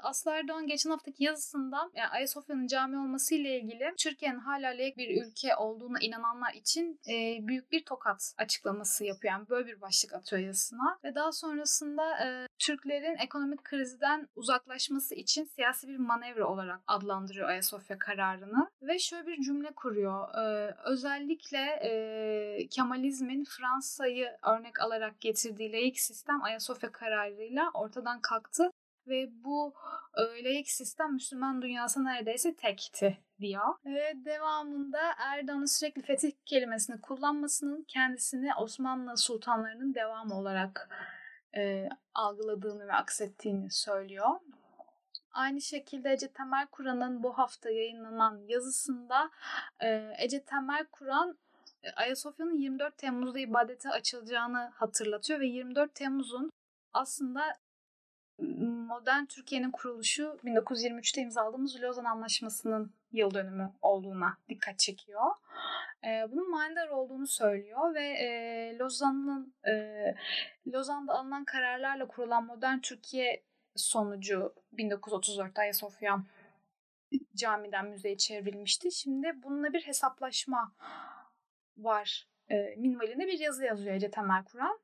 Aslı 0.02 0.30
Erdoğan 0.30 0.66
geçen 0.66 0.90
haftaki 0.90 1.24
yazısında 1.24 1.90
yani 1.94 2.08
Ayasofya'nın 2.08 2.66
cami 2.66 2.98
olması 2.98 3.34
ile 3.34 3.60
ilgili 3.60 3.94
Türkiye'nin 3.98 4.38
hala 4.38 4.68
layık 4.68 4.96
bir 4.96 5.22
ülke 5.22 5.56
olduğuna 5.56 5.98
inananlar 6.00 6.54
için 6.54 7.00
e, 7.08 7.38
büyük 7.46 7.72
bir 7.72 7.84
tokat 7.84 8.34
açıklaması 8.38 9.04
yapıyor. 9.04 9.32
Yani 9.32 9.48
böyle 9.48 9.66
bir 9.66 9.80
başlık 9.80 10.14
atıyor 10.14 10.42
yazısına. 10.42 10.98
Ve 11.04 11.14
daha 11.14 11.32
sonrasında 11.32 12.24
e, 12.24 12.46
Türklerin 12.58 13.16
ekonomik 13.16 13.64
krizden 13.64 14.28
uzaklaşması 14.36 15.14
için 15.14 15.44
siyasi 15.44 15.88
bir 15.88 15.98
manevra 15.98 16.46
olarak 16.46 16.80
adlandırıyor 16.86 17.48
Ayasofya 17.48 17.98
kararını. 17.98 18.70
Ve 18.82 18.98
şöyle 18.98 19.26
bir 19.26 19.42
cümle 19.42 19.70
kuruyor. 19.76 20.34
E, 20.34 20.74
özellikle 20.84 21.80
e, 21.82 22.68
Kemalizmin 22.68 23.44
Fransa'yı 23.44 24.28
örnek 24.42 24.75
alarak 24.80 25.20
getirdiği 25.20 25.72
layık 25.72 26.00
sistem 26.00 26.42
Ayasofya 26.42 26.92
kararıyla 26.92 27.70
ortadan 27.74 28.20
kalktı 28.20 28.70
ve 29.06 29.44
bu 29.44 29.74
e, 30.16 30.44
laik 30.44 30.70
sistem 30.70 31.12
Müslüman 31.12 31.62
dünyası 31.62 32.04
neredeyse 32.04 32.56
tekti 32.56 33.18
diyor. 33.40 33.74
Ve 33.84 34.12
devamında 34.24 35.00
Erdoğan'ın 35.18 35.64
sürekli 35.64 36.02
fetih 36.02 36.32
kelimesini 36.46 37.00
kullanmasının 37.00 37.84
kendisini 37.88 38.54
Osmanlı 38.54 39.16
sultanlarının 39.16 39.94
devamı 39.94 40.34
olarak 40.34 40.88
e, 41.56 41.88
algıladığını 42.14 42.86
ve 42.86 42.92
aksettiğini 42.92 43.70
söylüyor. 43.70 44.30
Aynı 45.32 45.60
şekilde 45.60 46.12
Ece 46.12 46.28
Temel 46.28 46.66
Kur'an'ın 46.66 47.22
bu 47.22 47.38
hafta 47.38 47.70
yayınlanan 47.70 48.42
yazısında 48.46 49.30
e, 49.82 50.14
Ece 50.18 50.44
Temel 50.44 50.86
Kur'an 50.92 51.38
Ayasofya'nın 51.96 52.58
24 52.58 52.98
Temmuz'da 52.98 53.38
ibadete 53.38 53.90
açılacağını 53.90 54.70
hatırlatıyor 54.74 55.40
ve 55.40 55.46
24 55.46 55.94
Temmuz'un 55.94 56.50
aslında 56.92 57.56
modern 58.88 59.24
Türkiye'nin 59.24 59.70
kuruluşu 59.70 60.38
1923'te 60.44 61.20
imzaladığımız 61.20 61.82
Lozan 61.82 62.04
Anlaşması'nın 62.04 62.92
yıl 63.12 63.34
dönümü 63.34 63.72
olduğuna 63.82 64.38
dikkat 64.48 64.78
çekiyor. 64.78 65.22
E, 66.04 66.32
bunun 66.32 66.50
manidar 66.50 66.88
olduğunu 66.88 67.26
söylüyor 67.26 67.94
ve 67.94 68.04
e, 68.04 68.78
Lozan'ın 68.78 69.54
e, 69.68 70.14
Lozan'da 70.66 71.12
alınan 71.12 71.44
kararlarla 71.44 72.08
kurulan 72.08 72.44
modern 72.44 72.78
Türkiye 72.78 73.42
sonucu 73.76 74.54
1934'te 74.72 75.60
Ayasofya 75.60 76.22
camiden 77.34 77.86
müzeye 77.86 78.16
çevrilmişti. 78.16 78.92
Şimdi 78.92 79.32
bununla 79.42 79.72
bir 79.72 79.80
hesaplaşma 79.80 80.72
var. 81.76 82.28
E, 82.50 82.76
minvalinde 82.76 83.26
bir 83.26 83.38
yazı 83.38 83.64
yazıyor 83.64 83.94
Ece 83.94 84.10
Temel 84.10 84.44
Kur'an. 84.44 84.78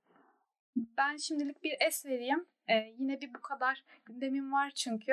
Ben 0.76 1.16
şimdilik 1.16 1.62
bir 1.62 1.76
es 1.81 2.07
vereyim. 2.07 2.46
Ee, 2.68 2.94
yine 2.98 3.20
bir 3.20 3.35
bu 3.35 3.40
kadar 3.40 3.85
gündemim 4.05 4.52
var 4.52 4.70
çünkü. 4.70 5.12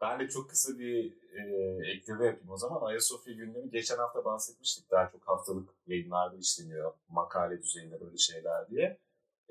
Ben 0.00 0.20
de 0.20 0.28
çok 0.28 0.50
kısa 0.50 0.78
bir 0.78 1.12
e, 1.32 1.42
ekleme 1.90 2.26
yapayım 2.26 2.50
o 2.50 2.56
zaman. 2.56 2.82
Ayasofya 2.82 3.34
gündemi 3.34 3.70
geçen 3.70 3.96
hafta 3.96 4.24
bahsetmiştik. 4.24 4.90
Daha 4.90 5.10
çok 5.10 5.28
haftalık 5.28 5.70
yayınlarda 5.86 6.36
işleniyor. 6.36 6.94
Makale 7.08 7.62
düzeyinde 7.62 8.00
böyle 8.00 8.16
şeyler 8.16 8.70
diye. 8.70 8.98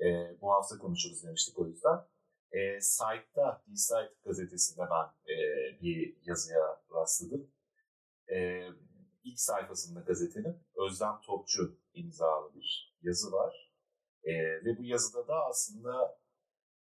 E, 0.00 0.36
bu 0.40 0.52
hafta 0.52 0.78
konuşuruz 0.78 1.24
demiştik 1.24 1.58
o 1.58 1.66
yüzden. 1.66 1.98
E, 2.52 2.80
site'da, 2.80 3.62
D-Site 3.66 4.14
gazetesinde 4.24 4.86
ben 4.90 5.32
e, 5.32 5.36
bir 5.82 6.16
yazıya 6.24 6.80
rastladım. 6.94 7.50
E, 8.32 8.66
ilk 9.30 9.40
sayfasında 9.40 10.00
gazetenin 10.00 10.56
Özlem 10.86 11.20
Topçu 11.26 11.78
imzalı 11.94 12.54
bir 12.54 12.96
yazı 13.02 13.32
var. 13.32 13.72
E, 14.22 14.32
ve 14.64 14.78
bu 14.78 14.84
yazıda 14.84 15.28
da 15.28 15.44
aslında 15.44 16.18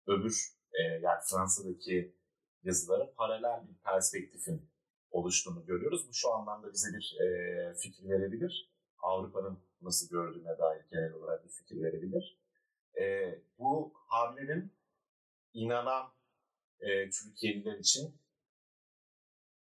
öbür 0.07 0.55
e, 0.73 0.83
yani 0.83 1.21
Fransa'daki 1.31 2.17
yazılara 2.63 3.15
paralel 3.15 3.69
bir 3.69 3.75
perspektifin 3.75 4.71
oluştuğunu 5.11 5.67
görüyoruz. 5.67 6.09
Bu 6.09 6.15
şu 6.15 6.33
anlamda 6.33 6.73
bize 6.73 6.89
bir 6.97 7.17
e, 7.21 7.75
fikir 7.75 8.09
verebilir. 8.09 8.75
Avrupa'nın 8.99 9.59
nasıl 9.83 10.09
gördüğüne 10.09 10.59
dair 10.59 10.83
genel 10.91 11.13
olarak 11.13 11.45
bir 11.45 11.51
fikir 11.51 11.83
verebilir. 11.83 12.39
E, 13.01 13.35
bu 13.59 13.93
hamlenin 13.95 14.73
inanan 15.53 16.13
e, 16.81 17.11
Türkiye'liler 17.11 17.79
için 17.79 18.15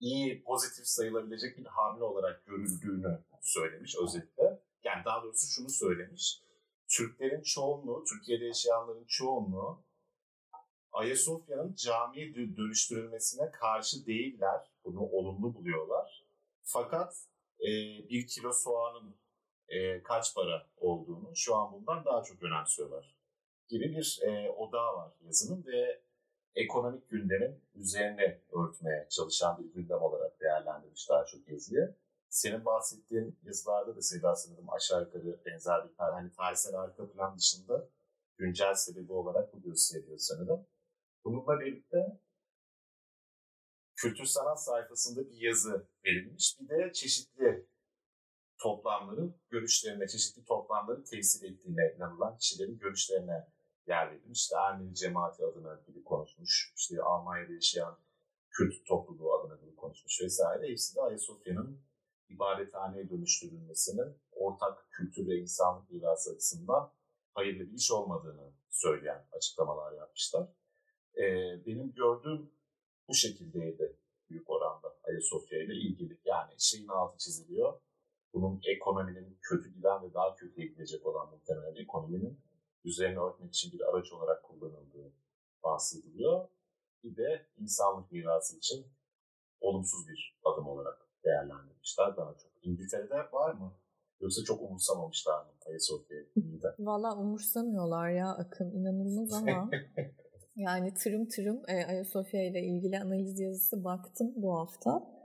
iyi, 0.00 0.42
pozitif 0.42 0.86
sayılabilecek 0.86 1.58
bir 1.58 1.66
hamle 1.66 2.04
olarak 2.04 2.46
görüldüğünü 2.46 3.24
söylemiş 3.40 3.96
özetle. 3.96 4.62
Yani 4.84 5.04
daha 5.04 5.22
doğrusu 5.22 5.46
şunu 5.46 5.70
söylemiş. 5.70 6.42
Türklerin 6.88 7.42
çoğunluğu, 7.42 8.04
Türkiye'de 8.04 8.44
yaşayanların 8.44 9.04
çoğunluğu 9.04 9.84
Ayasofya'nın 10.92 11.74
camiye 11.74 12.34
dönüştürülmesine 12.34 13.50
karşı 13.50 14.06
değiller. 14.06 14.70
Bunu 14.84 15.00
olumlu 15.00 15.54
buluyorlar. 15.54 16.24
Fakat 16.62 17.14
e, 17.60 17.68
bir 18.08 18.26
kilo 18.26 18.52
soğanın 18.52 19.16
e, 19.68 20.02
kaç 20.02 20.34
para 20.34 20.66
olduğunu 20.76 21.36
şu 21.36 21.56
an 21.56 21.72
bundan 21.72 22.04
daha 22.04 22.22
çok 22.22 22.42
önemsiyorlar. 22.42 23.14
Gibi 23.68 23.84
bir 23.84 24.20
e, 24.22 24.50
odağı 24.50 24.96
var 24.96 25.12
yazının 25.20 25.66
ve 25.66 26.02
ekonomik 26.54 27.10
gündemin 27.10 27.64
üzerine 27.74 28.40
örtmeye 28.52 29.06
çalışan 29.10 29.58
bir 29.58 29.72
gündem 29.72 30.02
olarak 30.02 30.40
değerlendirmiş 30.40 31.08
daha 31.08 31.26
çok 31.26 31.48
yazıyı. 31.48 31.96
Senin 32.28 32.64
bahsettiğin 32.64 33.38
yazılarda 33.42 33.96
da 33.96 34.02
Seda 34.02 34.36
sanırım 34.36 34.70
aşağı 34.70 35.00
yukarı 35.00 35.44
benzer 35.46 35.84
bir 35.84 35.94
hani 35.96 36.32
tarihsel 36.32 36.74
arka 36.74 37.10
plan 37.10 37.36
dışında 37.38 37.88
güncel 38.36 38.74
sebebi 38.74 39.12
olarak 39.12 39.54
bu 39.54 39.62
gösteriyor 39.62 40.18
sanırım. 40.18 40.66
Bununla 41.24 41.60
birlikte 41.60 42.18
kültür 43.96 44.24
sanat 44.24 44.64
sayfasında 44.64 45.30
bir 45.30 45.36
yazı 45.36 45.88
verilmiş. 46.04 46.60
Bir 46.60 46.68
de 46.68 46.92
çeşitli 46.92 47.66
toplamların 48.58 49.36
görüşlerine, 49.50 50.08
çeşitli 50.08 50.44
toplamları 50.44 51.04
temsil 51.04 51.44
ettiğine 51.44 51.94
inanılan 51.96 52.36
kişilerin 52.36 52.78
görüşlerine 52.78 53.46
yer 53.88 54.10
verilmiş. 54.10 54.40
İşte 54.40 54.56
Ermeni 54.56 54.94
cemaati 54.94 55.44
adına 55.44 55.80
biri 55.88 56.04
konuşmuş, 56.04 56.72
işte 56.76 57.02
Almanya'da 57.02 57.52
yaşayan 57.52 57.98
Kürt 58.50 58.86
topluluğu 58.86 59.32
adına 59.32 59.62
biri 59.62 59.76
konuşmuş 59.76 60.22
vesaire. 60.22 60.68
Hepsi 60.68 60.96
de 60.96 61.00
Ayasofya'nın 61.00 61.80
ibadethaneye 62.28 63.10
dönüştürülmesinin 63.10 64.16
ortak 64.32 64.90
kültür 64.90 65.28
ve 65.28 65.36
insanlık 65.36 65.90
mirası 65.90 66.30
açısından 66.30 66.92
hayırlı 67.34 67.70
bir 67.70 67.76
iş 67.76 67.90
olmadığını 67.90 68.52
söyleyen 68.70 69.26
açıklamalar 69.32 69.92
yapmışlar. 69.92 70.48
Ee, 71.16 71.22
benim 71.66 71.92
gördüğüm 71.92 72.50
bu 73.08 73.14
şekildeydi 73.14 73.96
büyük 74.30 74.50
oranda 74.50 74.96
Ayasofya 75.04 75.62
ile 75.62 75.74
ilgili. 75.74 76.18
Yani 76.24 76.54
şeyin 76.58 76.88
altı 76.88 77.18
çiziliyor. 77.18 77.80
Bunun 78.34 78.60
ekonominin 78.64 79.38
kötü 79.42 79.74
giden 79.74 80.02
ve 80.02 80.14
daha 80.14 80.34
kötüye 80.34 80.66
gidecek 80.66 81.06
olan 81.06 81.30
muhtemelen 81.30 81.74
ekonominin 81.74 82.40
üzerine 82.84 83.18
örtmek 83.18 83.54
için 83.54 83.72
bir 83.72 83.90
araç 83.90 84.12
olarak 84.12 84.42
kullanıldığı 84.44 85.12
bahsediliyor. 85.64 86.48
Bir 87.04 87.16
de 87.16 87.46
insanlık 87.58 88.12
mirası 88.12 88.56
için 88.56 88.86
olumsuz 89.60 90.08
bir 90.08 90.40
adım 90.44 90.68
olarak 90.68 91.08
değerlendirmişler 91.24 92.16
daha 92.16 92.34
çok. 92.34 92.50
İngiltere'de 92.62 93.32
var 93.32 93.54
mı? 93.54 93.72
Yoksa 94.20 94.44
çok 94.44 94.62
umursamamışlar 94.62 95.44
mı 95.44 95.50
Ayasofya'yı? 95.66 96.26
Valla 96.78 97.16
umursamıyorlar 97.16 98.10
ya 98.10 98.28
Akın 98.28 98.70
inanılmaz 98.70 99.32
ama 99.32 99.70
yani 100.56 100.94
tırım 100.94 101.28
tırım 101.28 101.62
e, 101.68 101.84
Ayasofya 101.86 102.46
ile 102.46 102.62
ilgili 102.62 102.98
analiz 102.98 103.40
yazısı 103.40 103.84
baktım 103.84 104.32
bu 104.36 104.58
hafta. 104.58 105.17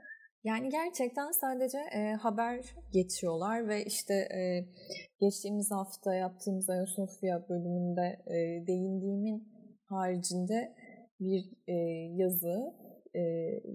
Yani 0.44 0.70
gerçekten 0.70 1.30
sadece 1.30 1.78
e, 1.78 2.12
haber 2.12 2.74
geçiyorlar 2.92 3.68
ve 3.68 3.84
işte 3.84 4.14
e, 4.14 4.64
geçtiğimiz 5.20 5.70
hafta 5.70 6.14
yaptığımız 6.14 6.70
Ayasofya 6.70 7.48
bölümünde 7.48 8.22
e, 8.26 8.66
değindiğimin 8.66 9.48
haricinde 9.84 10.74
bir 11.20 11.44
e, 11.68 11.74
yazı 12.14 12.74
e, 13.14 13.20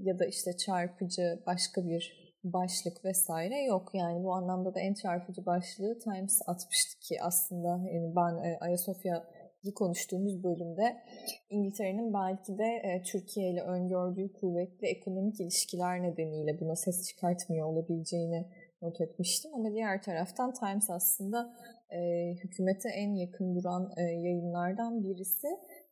ya 0.04 0.20
da 0.20 0.26
işte 0.26 0.58
çarpıcı 0.58 1.44
başka 1.46 1.88
bir 1.88 2.34
başlık 2.44 3.06
vesaire 3.06 3.62
yok. 3.64 3.90
Yani 3.94 4.24
bu 4.24 4.34
anlamda 4.34 4.76
da 4.76 4.80
en 4.80 4.94
çarpıcı 4.94 5.46
başlığı 5.46 6.00
Times 6.00 6.42
atmıştı 6.48 7.00
ki 7.00 7.22
aslında 7.22 7.68
yani 7.68 8.16
ben 8.16 8.44
e, 8.44 8.58
Ayasofya 8.62 9.26
konuştuğumuz 9.76 10.44
bölümde 10.44 10.98
İngiltere'nin 11.50 12.14
belki 12.14 12.58
de 12.58 12.64
e, 12.64 13.04
Türkiye 13.04 13.50
ile 13.52 13.62
öngördüğü 13.62 14.34
kuvvetli 14.34 14.88
ekonomik 14.88 15.40
ilişkiler 15.40 16.04
nedeniyle 16.04 16.60
buna 16.60 16.76
ses 16.76 17.08
çıkartmıyor 17.08 17.68
olabileceğini 17.68 18.46
not 18.82 19.02
etmiştim. 19.02 19.52
Ama 19.56 19.72
diğer 19.72 20.04
taraftan 20.04 20.54
Times 20.54 20.90
aslında 20.90 21.56
e, 21.92 22.00
hükümete 22.44 22.90
en 22.90 23.16
yakın 23.16 23.56
duran 23.56 23.92
e, 23.98 24.02
yayınlardan 24.02 25.04
birisi 25.04 25.48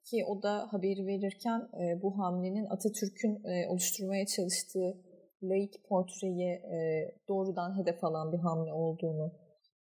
ki 0.06 0.26
o 0.26 0.44
da 0.44 0.68
haberi 0.72 1.06
verirken 1.08 1.60
e, 1.60 2.02
bu 2.02 2.20
hamlenin 2.20 2.66
Atatürk'ün 2.66 3.44
e, 3.44 3.68
oluşturmaya 3.68 4.26
çalıştığı 4.26 4.98
laik 5.44 5.84
portreyi 5.90 6.50
e, 6.50 7.12
doğrudan 7.28 7.78
hedef 7.78 8.04
alan 8.04 8.32
bir 8.34 8.38
hamle 8.38 8.74
olduğunu 8.74 9.32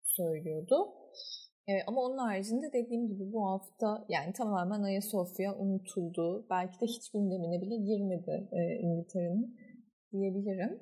söylüyordu. 0.03 0.93
E, 1.67 1.83
ama 1.87 2.01
onun 2.01 2.17
haricinde 2.17 2.73
dediğim 2.73 3.07
gibi 3.07 3.33
bu 3.33 3.49
hafta 3.49 4.05
yani 4.09 4.33
tamamen 4.33 4.83
Ayasofya 4.83 5.55
unutuldu. 5.55 6.45
Belki 6.49 6.81
de 6.81 6.85
hiç 6.85 7.11
gündemine 7.11 7.61
bile 7.61 7.75
girmedi 7.77 8.49
e, 8.51 8.79
İngiltere'nin 8.79 9.57
diyebilirim. 10.11 10.79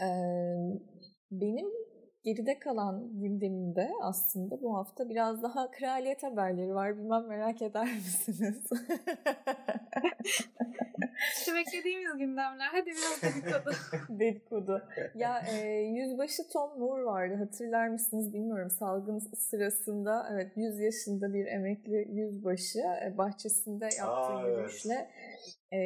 E, 0.00 0.08
benim 1.30 1.66
geride 2.26 2.58
kalan 2.58 3.20
gündemimde 3.20 3.90
aslında 4.02 4.62
bu 4.62 4.76
hafta 4.76 5.08
biraz 5.08 5.42
daha 5.42 5.70
kraliyet 5.70 6.22
haberleri 6.22 6.74
var. 6.74 6.98
Bilmem 6.98 7.26
merak 7.26 7.62
eder 7.62 7.94
misiniz? 7.94 8.62
İşte 11.38 11.54
beklediğimiz 11.54 12.18
gündemler. 12.18 12.68
Hadi 12.72 12.86
biraz 12.86 13.22
dedikodu. 13.22 13.74
dedikodu. 14.20 14.82
Ya 15.14 15.42
e, 15.52 15.66
yüzbaşı 15.70 16.48
Tom 16.52 16.78
Moore 16.78 17.04
vardı. 17.04 17.34
Hatırlar 17.34 17.88
mısınız 17.88 18.34
bilmiyorum. 18.34 18.70
Salgın 18.70 19.18
sırasında 19.18 20.28
evet 20.32 20.52
100 20.56 20.80
yaşında 20.80 21.34
bir 21.34 21.46
emekli 21.46 22.08
yüzbaşı 22.12 22.78
e, 22.78 23.18
bahçesinde 23.18 23.84
yaptığı 23.84 24.34
Aa, 24.34 24.48
yürüyüşle 24.48 24.94
evet. 24.94 25.56
E, 25.72 25.78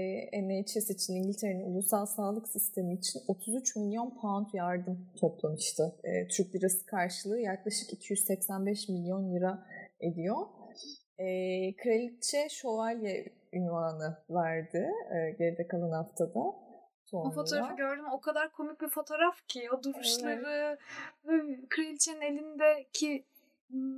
NHS 0.42 0.90
için 0.90 1.14
İngiltere'nin 1.14 1.64
ulusal 1.64 2.06
sağlık 2.06 2.48
sistemi 2.48 2.94
için 2.94 3.20
33 3.28 3.76
milyon 3.76 4.18
pound 4.20 4.46
yardım 4.52 5.06
toplamıştı. 5.20 5.94
E, 6.04 6.28
Türk 6.28 6.54
lirası 6.54 6.86
karşılığı 6.86 7.40
yaklaşık 7.40 7.92
285 7.92 8.88
milyon 8.88 9.34
lira 9.34 9.66
ediyor. 10.00 10.36
E, 11.18 11.26
kraliçe 11.76 12.48
şövalye 12.48 13.26
ünvanı 13.52 14.16
verdi 14.30 14.92
e, 15.10 15.30
geride 15.30 15.66
kalan 15.66 15.90
haftada. 15.90 16.70
Sonra. 17.04 17.28
O 17.28 17.30
fotoğrafı 17.30 17.76
gördüm. 17.76 18.04
O 18.12 18.20
kadar 18.20 18.52
komik 18.52 18.80
bir 18.80 18.88
fotoğraf 18.88 19.46
ki. 19.48 19.70
O 19.70 19.82
duruşları 19.82 20.78
evet. 21.24 21.68
kraliçenin 21.68 22.20
elindeki 22.20 23.24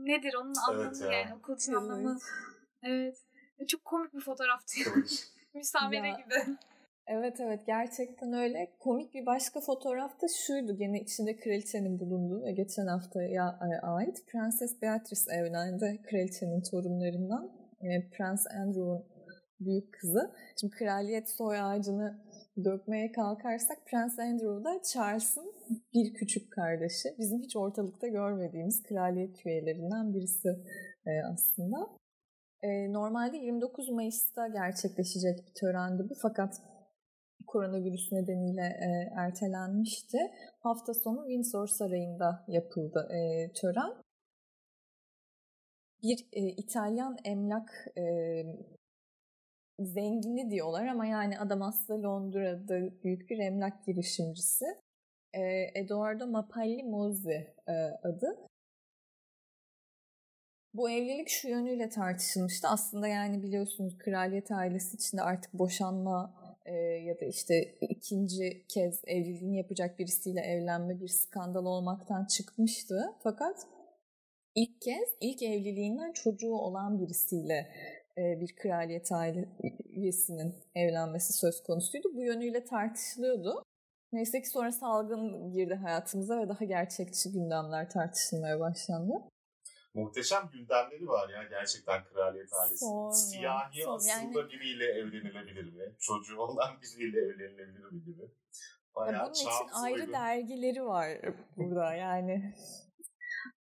nedir 0.07 0.35
onun 0.35 0.55
anlamı 0.69 0.97
evet 1.01 1.13
ya. 1.13 1.19
yani. 1.19 1.35
O 1.35 1.43
kılıcın 1.43 1.73
evet. 1.73 1.83
anlamı. 1.83 2.19
Evet. 2.83 3.17
Çok 3.69 3.85
komik 3.85 4.15
bir 4.15 4.21
fotoğraftı. 4.21 4.75
Müsamere 5.55 6.11
gibi. 6.11 6.57
Evet 7.07 7.41
evet 7.41 7.61
gerçekten 7.67 8.33
öyle. 8.33 8.77
Komik 8.79 9.15
bir 9.15 9.27
başka 9.27 9.61
fotoğraf 9.61 10.23
da 10.23 10.27
şuydu. 10.47 10.77
Gene 10.77 11.01
içinde 11.01 11.37
kraliçenin 11.37 12.01
bulunduğu 12.01 12.45
ve 12.45 12.53
geçen 12.53 12.87
haftaya 12.87 13.59
ait 13.83 14.27
Prenses 14.27 14.83
Beatrice 14.83 15.33
evlendi 15.33 16.01
kraliçenin 16.03 16.63
torunlarından. 16.63 17.51
E, 17.81 18.11
Prens 18.11 18.47
Andrew'un 18.47 19.05
büyük 19.61 19.95
kızı. 19.95 20.31
Şimdi 20.61 20.75
kraliyet 20.75 21.31
soy 21.31 21.61
ağacını 21.61 22.19
dökmeye 22.65 23.13
kalkarsak 23.13 23.79
Prens 23.87 24.19
Andrew 24.19 24.65
da 24.65 24.83
Charles'ın 24.83 25.53
bir 25.95 26.15
küçük 26.15 26.53
kardeşi. 26.53 27.09
Bizim 27.19 27.39
hiç 27.39 27.57
ortalıkta 27.57 28.09
görmediğimiz 28.09 28.83
kraliyet 28.83 29.47
üyelerinden 29.47 30.15
birisi 30.15 30.49
e, 31.07 31.11
aslında. 31.33 32.02
E, 32.63 32.93
normalde 32.93 33.37
29 33.37 33.89
Mayıs'ta 33.89 34.49
gerçekleşecek 34.49 35.39
bir 35.47 35.55
törendi 35.55 36.11
bu 36.11 36.15
fakat 36.23 36.63
koronavirüs 37.47 38.13
nedeniyle 38.13 38.63
e, 38.63 39.13
ertelenmişti. 39.17 40.19
Hafta 40.61 40.95
sonu 40.95 41.23
Windsor 41.27 41.67
Sarayı'nda 41.67 42.45
yapıldı 42.49 43.09
e, 43.13 43.53
tören. 43.53 43.93
Bir 46.03 46.27
e, 46.33 46.41
İtalyan 46.41 47.17
emlak 47.25 47.87
zengini 49.79 50.51
diyorlar 50.51 50.87
ama 50.87 51.07
yani 51.07 51.39
adam 51.39 51.63
aslında 51.63 52.09
Londra'da 52.09 53.03
büyük 53.03 53.31
bir 53.31 53.39
emlak 53.39 53.85
girişimcisi. 53.87 54.65
E, 55.33 55.41
Edoardo 55.75 56.27
Mapalli 56.27 56.83
Mozzi 56.83 57.55
adı. 58.03 58.49
Bu 60.75 60.91
evlilik 60.91 61.29
şu 61.29 61.49
yönüyle 61.49 61.89
tartışılmıştı. 61.89 62.69
Aslında 62.69 63.09
yani 63.09 63.43
biliyorsunuz 63.43 63.99
kraliyet 63.99 64.51
ailesi 64.51 64.97
içinde 64.97 65.23
artık 65.23 65.55
boşanma 65.55 66.35
e, 66.65 66.75
ya 66.77 67.21
da 67.21 67.25
işte 67.25 67.75
ikinci 67.81 68.67
kez 68.69 69.01
evliliğini 69.07 69.57
yapacak 69.57 69.99
birisiyle 69.99 70.41
evlenme 70.41 71.01
bir 71.01 71.09
skandal 71.09 71.67
olmaktan 71.67 72.25
çıkmıştı. 72.25 73.15
Fakat 73.23 73.67
ilk 74.55 74.81
kez 74.81 75.09
ilk 75.21 75.43
evliliğinden 75.43 76.13
çocuğu 76.13 76.55
olan 76.55 77.01
birisiyle 77.01 77.69
e, 78.19 78.41
bir 78.41 78.57
kraliyet 78.57 79.13
aile 79.13 79.49
üyesinin 79.91 80.55
evlenmesi 80.75 81.33
söz 81.33 81.63
konusuydu. 81.63 82.09
Bu 82.15 82.23
yönüyle 82.23 82.65
tartışılıyordu. 82.65 83.63
Neyse 84.13 84.43
ki 84.43 84.49
sonra 84.49 84.73
salgın 84.73 85.53
girdi 85.53 85.75
hayatımıza 85.75 86.39
ve 86.41 86.49
daha 86.49 86.65
gerçekçi 86.65 87.33
gündemler 87.33 87.91
tartışılmaya 87.91 88.61
başlandı 88.61 89.32
muhteşem 89.95 90.51
gündemleri 90.53 91.09
var 91.09 91.29
ya 91.29 91.43
gerçekten 91.51 92.05
kraliyet 92.05 92.53
ailesi. 92.53 92.85
Sorma. 92.85 93.13
Siyahi 93.13 93.83
Sorma. 93.83 93.95
aslında 93.95 94.41
Yani- 94.41 94.51
biriyle 94.51 94.85
evlenilebilir 94.85 95.73
mi? 95.73 95.95
Çocuğu 96.01 96.41
olan 96.41 96.71
biriyle 96.83 97.21
evlenilebilir 97.21 97.93
mi 97.93 98.05
gibi. 98.05 98.23
Ya 98.23 98.29
Bayağı 98.97 99.25
bunun 99.25 99.33
için 99.33 99.49
ayrı 99.73 100.01
uygun. 100.01 100.13
dergileri 100.13 100.85
var 100.85 101.09
burada 101.57 101.95
yani. 101.95 102.55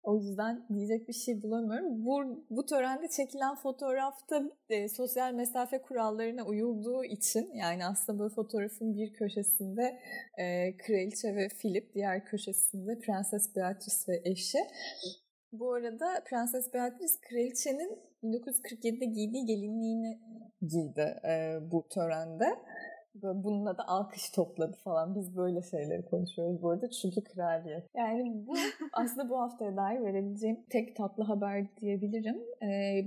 O 0.03 0.15
yüzden 0.17 0.65
diyecek 0.69 1.07
bir 1.07 1.13
şey 1.13 1.43
bulamıyorum. 1.43 2.05
Bu, 2.05 2.45
bu 2.49 2.65
törende 2.65 3.07
çekilen 3.17 3.55
fotoğrafta 3.55 4.41
e, 4.69 4.89
sosyal 4.89 5.33
mesafe 5.33 5.81
kurallarına 5.81 6.43
uyulduğu 6.45 7.03
için 7.03 7.51
yani 7.53 7.85
aslında 7.85 8.19
böyle 8.19 8.33
fotoğrafın 8.33 8.95
bir 8.95 9.13
köşesinde 9.13 9.99
e, 10.37 10.77
kraliçe 10.77 11.35
ve 11.35 11.47
Philip, 11.61 11.93
diğer 11.93 12.25
köşesinde 12.25 12.99
Prenses 12.99 13.55
Beatrice 13.55 14.11
ve 14.11 14.21
eşi. 14.31 14.57
Bu 15.51 15.73
arada 15.73 16.23
Prenses 16.29 16.73
Beatrice 16.73 17.13
kraliçenin 17.29 17.99
1947'de 18.23 19.05
giydiği 19.05 19.45
gelinliğini 19.45 20.19
giydi 20.61 21.21
e, 21.27 21.57
bu 21.71 21.87
törende. 21.89 22.45
Böyle 23.15 23.43
bununla 23.43 23.77
da 23.77 23.87
alkış 23.87 24.29
topladı 24.29 24.77
falan. 24.83 25.15
Biz 25.15 25.37
böyle 25.37 25.61
şeyleri 25.61 26.05
konuşuyoruz 26.05 26.61
bu 26.61 26.69
arada 26.69 26.89
çünkü 26.89 27.23
kraliyet. 27.23 27.83
Yani 27.95 28.47
bu 28.47 28.53
aslında 28.93 29.29
bu 29.29 29.39
haftaya 29.39 29.77
dair 29.77 30.01
verebileceğim 30.01 30.65
tek 30.69 30.95
tatlı 30.95 31.23
haber 31.23 31.75
diyebilirim. 31.77 32.37
Ee, 32.63 33.05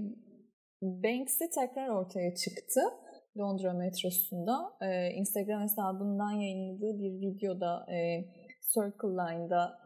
Banksy 0.83 1.44
tekrar 1.44 1.88
ortaya 1.88 2.35
çıktı. 2.35 2.80
Londra 3.38 3.72
metrosunda. 3.72 4.72
Ee, 4.83 5.11
Instagram 5.11 5.62
hesabından 5.62 6.33
yayınladığı 6.33 6.98
bir 6.98 7.20
videoda 7.20 7.87
e, 7.92 8.24
Circle 8.74 9.09
Line'da 9.09 9.84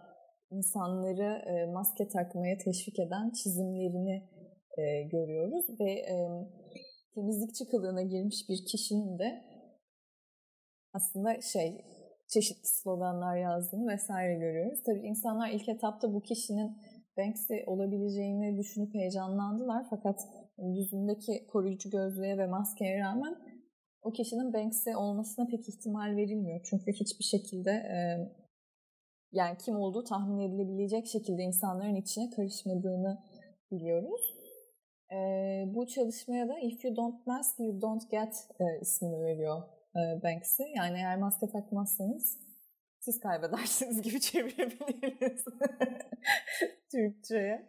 insanları 0.51 1.43
e, 1.47 1.73
maske 1.73 2.09
takmaya 2.09 2.59
teşvik 2.59 2.99
eden 2.99 3.31
çizimlerini 3.31 4.29
e, 4.79 5.03
görüyoruz 5.03 5.81
ve 5.81 5.91
e, 5.93 6.17
temizlikçi 7.15 7.69
kılığına 7.69 8.03
girmiş 8.03 8.49
bir 8.49 8.65
kişinin 8.67 9.19
de 9.19 9.45
aslında 10.93 11.41
şey 11.41 11.85
çeşitli 12.29 12.69
sloganlar 12.69 13.37
yazdığını 13.37 13.93
vesaire 13.93 14.35
görüyoruz. 14.35 14.83
Tabii 14.87 15.01
insanlar 15.01 15.51
ilk 15.51 15.69
etapta 15.69 16.15
bu 16.15 16.23
kişinin 16.23 16.77
Banksy 17.19 17.55
olabileceğini 17.67 18.59
düşünüp 18.59 18.95
heyecanlandılar 18.95 19.87
fakat 19.91 20.21
yüzündeki 20.59 21.47
koruyucu 21.47 21.91
gözlüğe 21.91 22.39
ve 22.39 22.47
maskeye 22.47 23.01
rağmen 23.01 23.37
o 24.03 24.13
kişinin 24.13 24.53
Banksy 24.53 24.97
olmasına 24.97 25.47
pek 25.47 25.69
ihtimal 25.69 26.17
verilmiyor. 26.17 26.61
Çünkü 26.71 26.93
hiçbir 26.93 27.25
şekilde 27.25 27.71
yani 29.33 29.59
kim 29.59 29.77
olduğu 29.77 30.05
tahmin 30.05 30.39
edilebilecek 30.39 31.07
şekilde 31.07 31.43
insanların 31.43 31.95
içine 31.95 32.31
karışmadığını 32.31 33.19
biliyoruz. 33.73 34.35
E, 35.13 35.17
bu 35.75 35.87
çalışmaya 35.87 36.49
da 36.49 36.59
If 36.59 36.85
You 36.85 36.97
Don't 36.97 37.27
Mask, 37.27 37.61
You 37.61 37.81
Don't 37.81 38.11
Get 38.11 38.49
e, 38.61 38.81
ismini 38.81 39.21
veriyor 39.25 39.63
e, 39.97 40.23
Banksy. 40.23 40.63
Yani 40.77 40.97
eğer 40.97 41.19
maske 41.19 41.49
takmazsanız 41.49 42.39
siz 43.01 43.21
kaybedersiniz 43.21 44.03
gibi 44.03 44.21
çevirebiliriz 44.21 45.45
Türkçe'ye. 46.93 47.67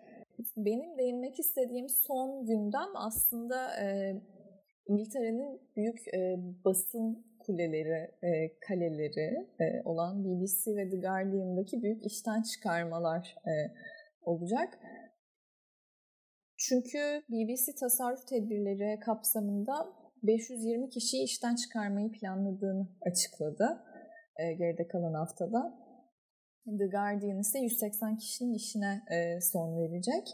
Benim 0.58 0.98
değinmek 0.98 1.40
istediğim 1.40 1.90
son 1.90 2.46
gündem 2.46 2.90
aslında 2.96 3.84
e, 3.84 4.16
İngiltere'nin 4.88 5.62
büyük 5.76 6.08
e, 6.14 6.38
basın 6.66 7.29
kuleleri, 7.50 8.12
e, 8.24 8.60
kaleleri 8.68 9.48
e, 9.60 9.82
olan 9.86 10.26
BBC 10.26 10.76
ve 10.76 10.90
The 10.90 10.98
Guardian'daki 10.98 11.82
büyük 11.82 12.06
işten 12.06 12.42
çıkarmalar 12.42 13.36
e, 13.46 13.54
olacak. 14.22 14.80
Çünkü 16.58 17.00
BBC 17.30 17.76
tasarruf 17.80 18.28
tedbirleri 18.28 19.00
kapsamında 19.00 19.74
520 20.24 20.90
kişiyi 20.90 21.24
işten 21.24 21.56
çıkarmayı 21.56 22.12
planladığını 22.12 22.88
açıkladı 23.02 23.84
e, 24.38 24.54
geride 24.54 24.88
kalan 24.88 25.14
haftada. 25.14 25.90
The 26.66 26.88
Guardian 26.88 27.40
ise 27.40 27.60
180 27.60 28.18
kişinin 28.18 28.54
işine 28.54 29.02
e, 29.12 29.42
son 29.42 29.78
verecek. 29.78 30.28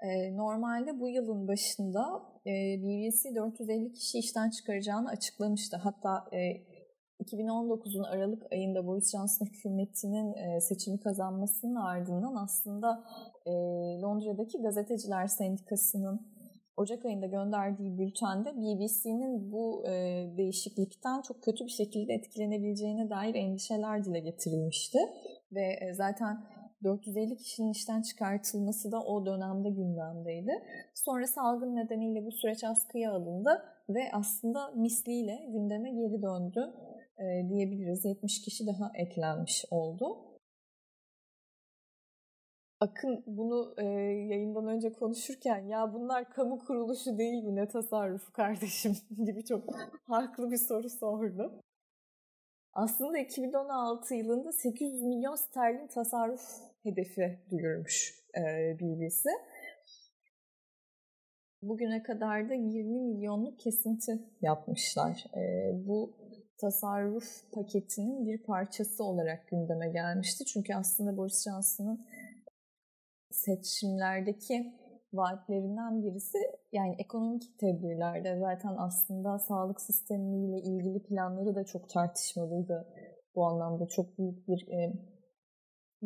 E, 0.00 0.36
normalde 0.36 1.00
bu 1.00 1.08
yılın 1.08 1.48
başında 1.48 2.35
BBC 2.46 3.34
450 3.34 3.92
kişi 3.92 4.18
işten 4.18 4.50
çıkaracağını 4.50 5.08
açıklamıştı. 5.08 5.76
Hatta 5.76 6.24
e, 6.32 6.62
2019'un 7.24 8.02
Aralık 8.02 8.52
ayında 8.52 8.86
Boris 8.86 9.12
Johnson 9.12 9.46
hükümetinin 9.46 10.34
e, 10.34 10.60
seçimi 10.60 11.00
kazanmasının 11.00 11.74
ardından 11.74 12.34
aslında 12.34 13.04
e, 13.46 13.50
Londra'daki 14.00 14.62
Gazeteciler 14.62 15.26
Sendikası'nın 15.26 16.36
Ocak 16.76 17.04
ayında 17.04 17.26
gönderdiği 17.26 17.98
bültende 17.98 18.56
BBC'nin 18.56 19.52
bu 19.52 19.84
e, 19.86 19.92
değişiklikten 20.36 21.22
çok 21.22 21.42
kötü 21.42 21.64
bir 21.64 21.70
şekilde 21.70 22.12
etkilenebileceğine 22.12 23.10
dair 23.10 23.34
endişeler 23.34 24.04
dile 24.04 24.20
getirilmişti. 24.20 24.98
Ve 25.52 25.78
e, 25.80 25.94
zaten 25.94 26.44
450 26.86 27.36
kişinin 27.36 27.70
işten 27.70 28.02
çıkartılması 28.02 28.92
da 28.92 29.02
o 29.02 29.26
dönemde 29.26 29.70
gündemdeydi. 29.70 30.52
Sonra 30.94 31.26
salgın 31.26 31.76
nedeniyle 31.76 32.26
bu 32.26 32.32
süreç 32.32 32.64
askıya 32.64 33.12
alındı 33.12 33.62
ve 33.88 34.00
aslında 34.12 34.70
misliyle 34.70 35.46
gündeme 35.48 35.90
geri 35.90 36.22
döndü 36.22 36.72
e, 37.18 37.48
diyebiliriz. 37.48 38.04
70 38.04 38.42
kişi 38.42 38.66
daha 38.66 38.90
eklenmiş 38.94 39.64
oldu. 39.70 40.18
Akın 42.80 43.24
bunu 43.26 43.74
e, 43.78 43.84
yayından 44.30 44.66
önce 44.66 44.92
konuşurken 44.92 45.58
ya 45.66 45.94
bunlar 45.94 46.30
kamu 46.30 46.58
kuruluşu 46.58 47.18
değil 47.18 47.44
mi 47.44 47.56
ne 47.56 47.68
tasarrufu 47.68 48.32
kardeşim 48.32 48.96
gibi 49.24 49.44
çok 49.44 49.64
haklı 50.06 50.50
bir 50.50 50.58
soru 50.58 50.90
sordu. 50.90 51.60
Aslında 52.72 53.18
2016 53.18 54.14
yılında 54.14 54.52
800 54.52 55.02
milyon 55.02 55.34
sterlin 55.34 55.86
tasarruf 55.86 56.40
hedefi 56.86 57.38
duyurmuş 57.50 58.14
e, 58.36 58.42
BBC. 58.80 59.30
Bugüne 61.62 62.02
kadar 62.02 62.48
da 62.48 62.54
20 62.54 63.00
milyonluk 63.00 63.58
kesinti 63.58 64.12
yapmışlar. 64.40 65.24
E, 65.36 65.70
bu 65.86 66.16
tasarruf 66.60 67.52
paketinin 67.52 68.26
bir 68.26 68.42
parçası 68.42 69.04
olarak 69.04 69.48
gündeme 69.48 69.88
gelmişti. 69.88 70.44
Çünkü 70.44 70.74
aslında 70.74 71.16
Boris 71.16 71.44
Johnson'ın 71.44 72.06
seçimlerdeki 73.30 74.72
vaatlerinden 75.12 76.02
birisi 76.02 76.38
yani 76.72 76.94
ekonomik 76.98 77.58
tedbirlerde 77.58 78.38
zaten 78.38 78.74
aslında 78.78 79.38
sağlık 79.38 79.80
sistemiyle 79.80 80.60
ilgili 80.60 81.02
planları 81.02 81.54
da 81.54 81.64
çok 81.64 81.88
tartışmalıydı. 81.88 82.86
Bu 83.34 83.46
anlamda 83.46 83.86
çok 83.86 84.18
büyük 84.18 84.48
bir 84.48 84.68
e, 84.68 84.92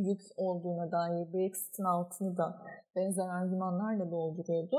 yük 0.04 0.20
olduğuna 0.36 0.92
dair 0.92 1.32
Brexit'in 1.32 1.84
altını 1.84 2.36
da 2.36 2.62
benzer 2.96 3.28
argümanlarla 3.28 4.10
dolduruyordu. 4.10 4.76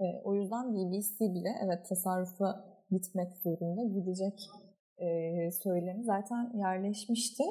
E, 0.00 0.04
o 0.24 0.34
yüzden 0.34 0.74
BBC 0.74 1.34
bile 1.34 1.48
evet 1.64 1.88
tasarrufa 1.88 2.64
gitmek 2.90 3.36
zorunda 3.36 3.82
gidecek 3.84 4.50
e, 4.98 5.50
söylemi 5.50 6.04
zaten 6.04 6.52
yerleşmişti. 6.54 7.44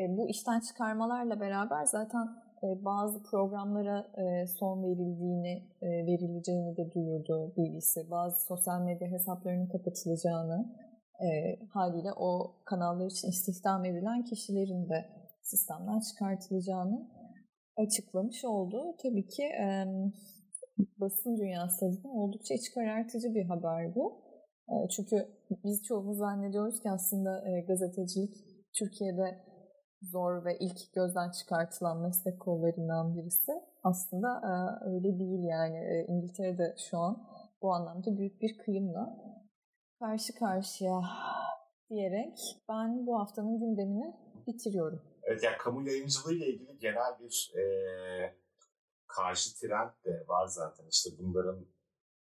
E, 0.00 0.16
bu 0.16 0.28
işten 0.28 0.60
çıkarmalarla 0.60 1.40
beraber 1.40 1.84
zaten 1.84 2.28
e, 2.62 2.84
bazı 2.84 3.22
programlara 3.22 4.06
e, 4.16 4.46
son 4.46 4.82
verildiğini, 4.82 5.68
e, 5.82 5.88
verileceğini 5.88 6.76
de 6.76 6.92
duyurdu 6.94 7.52
BBC. 7.56 8.10
Bazı 8.10 8.46
sosyal 8.46 8.80
medya 8.80 9.08
hesaplarının 9.08 9.66
kapatılacağını 9.66 10.74
e, 11.20 11.58
haliyle 11.66 12.12
o 12.16 12.54
kanallar 12.64 13.06
için 13.06 13.28
istihdam 13.28 13.84
edilen 13.84 14.24
kişilerin 14.24 14.88
de 14.88 15.04
sistemden 15.50 16.00
çıkartılacağını 16.00 17.10
açıklamış 17.76 18.44
oldu. 18.44 18.96
Tabii 19.02 19.26
ki 19.26 19.42
e, 19.42 19.86
basın 21.00 21.36
dünyası 21.36 21.86
adına 21.86 22.12
oldukça 22.12 22.54
iç 22.54 22.74
karartıcı 22.74 23.34
bir 23.34 23.44
haber 23.44 23.94
bu. 23.94 24.22
E, 24.68 24.88
çünkü 24.88 25.16
biz 25.64 25.82
çoğumuz 25.82 26.18
zannediyoruz 26.18 26.80
ki 26.80 26.90
aslında 26.90 27.48
e, 27.48 27.60
gazetecilik 27.60 28.34
Türkiye'de 28.78 29.44
zor 30.02 30.44
ve 30.44 30.58
ilk 30.58 30.92
gözden 30.94 31.30
çıkartılan 31.30 32.02
meslek 32.02 32.40
kollarından 32.40 33.16
birisi. 33.16 33.52
Aslında 33.82 34.28
e, 34.50 34.52
öyle 34.88 35.18
değil 35.18 35.42
yani. 35.42 35.76
E, 35.76 36.06
İngiltere'de 36.08 36.74
şu 36.90 36.98
an 36.98 37.26
bu 37.62 37.72
anlamda 37.72 38.18
büyük 38.18 38.40
bir 38.42 38.58
kıyımla 38.58 39.16
karşı 39.98 40.34
karşıya 40.34 41.00
diyerek 41.90 42.38
ben 42.68 43.06
bu 43.06 43.18
haftanın 43.18 43.58
gündemini 43.58 44.14
bitiriyorum. 44.46 45.15
Evet 45.26 45.42
yani 45.42 45.58
kamu 45.58 45.88
yayıncılığı 45.88 46.34
ile 46.34 46.46
ilgili 46.46 46.78
genel 46.78 47.18
bir 47.20 47.52
e, 47.56 47.62
karşı 49.06 49.60
trend 49.60 49.90
de 50.04 50.24
var 50.28 50.46
zaten. 50.46 50.86
İşte 50.86 51.10
bunların 51.18 51.66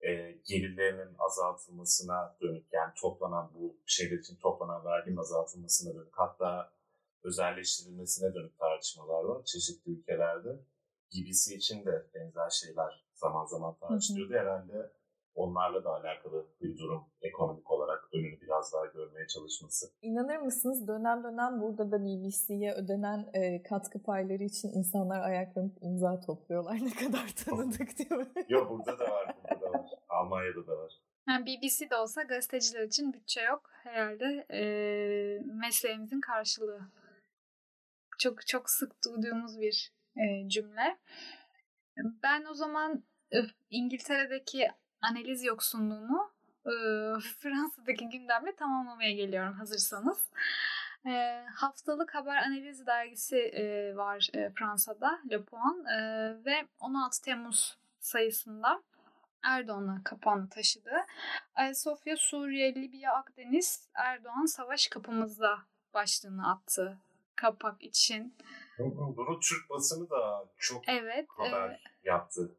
e, 0.00 0.32
gelirlerinin 0.44 1.16
azaltılmasına 1.18 2.36
dönük 2.40 2.66
yani 2.72 2.92
toplanan 2.96 3.50
bu 3.54 3.76
şeyler 3.86 4.18
için 4.18 4.36
toplanan 4.36 4.84
verginin 4.84 5.16
azaltılmasına 5.16 5.94
dönük 5.94 6.18
hatta 6.18 6.72
özelleştirilmesine 7.22 8.34
dönük 8.34 8.58
tartışmalar 8.58 9.24
var 9.24 9.44
çeşitli 9.44 9.90
ülkelerde. 9.90 10.60
Gibisi 11.10 11.54
için 11.54 11.86
de 11.86 12.06
benzer 12.14 12.50
şeyler 12.50 13.04
zaman 13.14 13.46
zaman 13.46 13.76
tartışılıyordu. 13.78 14.34
Herhalde 14.34 14.92
onlarla 15.38 15.84
da 15.84 15.90
alakalı 15.90 16.46
bir 16.60 16.78
durum 16.78 17.04
ekonomik 17.22 17.70
olarak 17.70 18.08
önünü 18.12 18.40
biraz 18.40 18.72
daha 18.72 18.86
görmeye 18.86 19.26
çalışması. 19.26 19.86
İnanır 20.02 20.36
mısınız 20.36 20.88
dönem 20.88 21.24
dönem 21.24 21.60
burada 21.60 21.92
da 21.92 22.04
BBC'ye 22.04 22.72
ödenen 22.72 23.30
e, 23.34 23.62
katkı 23.62 24.02
payları 24.02 24.42
için 24.42 24.68
insanlar 24.68 25.20
ayaklanıp 25.20 25.76
imza 25.80 26.20
topluyorlar 26.20 26.74
ne 26.82 27.06
kadar 27.06 27.28
tanıdık 27.44 27.98
diyor. 27.98 28.26
Yok 28.48 28.70
burada 28.70 28.98
da 28.98 29.04
var, 29.10 29.34
burada 29.50 29.60
da 29.60 29.78
var. 29.78 29.90
Almanya'da 30.08 30.66
da 30.66 30.78
var. 30.78 30.92
Yani 31.28 31.46
BBC 31.46 31.90
de 31.90 31.96
olsa 31.96 32.22
gazeteciler 32.22 32.82
için 32.82 33.12
bütçe 33.12 33.40
yok. 33.40 33.70
Herhalde 33.72 34.46
e, 34.50 34.60
mesleğimizin 35.44 36.20
karşılığı. 36.20 36.80
Çok 38.18 38.46
çok 38.46 38.70
sık 38.70 38.92
duyduğumuz 39.04 39.60
bir 39.60 39.92
e, 40.16 40.48
cümle. 40.48 40.98
Ben 42.22 42.44
o 42.50 42.54
zaman 42.54 43.04
İngiltere'deki 43.70 44.68
analiz 45.02 45.44
yoksunluğunu 45.44 46.30
e, 46.66 46.72
Fransa'daki 47.38 48.08
gündemle 48.08 48.56
tamamlamaya 48.56 49.12
geliyorum 49.12 49.54
hazırsanız. 49.54 50.30
E, 51.06 51.44
haftalık 51.54 52.14
haber 52.14 52.36
analiz 52.36 52.86
dergisi 52.86 53.36
e, 53.36 53.96
var 53.96 54.28
e, 54.34 54.50
Fransa'da 54.50 55.20
Le 55.30 55.42
Point 55.42 55.86
e, 55.86 56.00
ve 56.44 56.68
16 56.80 57.22
Temmuz 57.22 57.78
sayısında 58.00 58.82
Erdoğan'a 59.42 60.04
kapağını 60.04 60.48
taşıdı. 60.48 60.90
Ayasofya, 61.54 62.16
Suriye, 62.16 62.74
Libya, 62.74 63.12
Akdeniz, 63.12 63.88
Erdoğan 63.94 64.44
savaş 64.44 64.86
kapımızda 64.86 65.58
başlığını 65.94 66.50
attı 66.50 66.98
kapak 67.36 67.82
için. 67.82 68.34
Bunu 68.78 69.40
Türk 69.40 69.70
basını 69.70 70.10
da 70.10 70.48
çok 70.56 70.88
evet, 70.88 71.26
haber 71.28 71.70
e, 71.70 71.80
yaptı. 72.04 72.56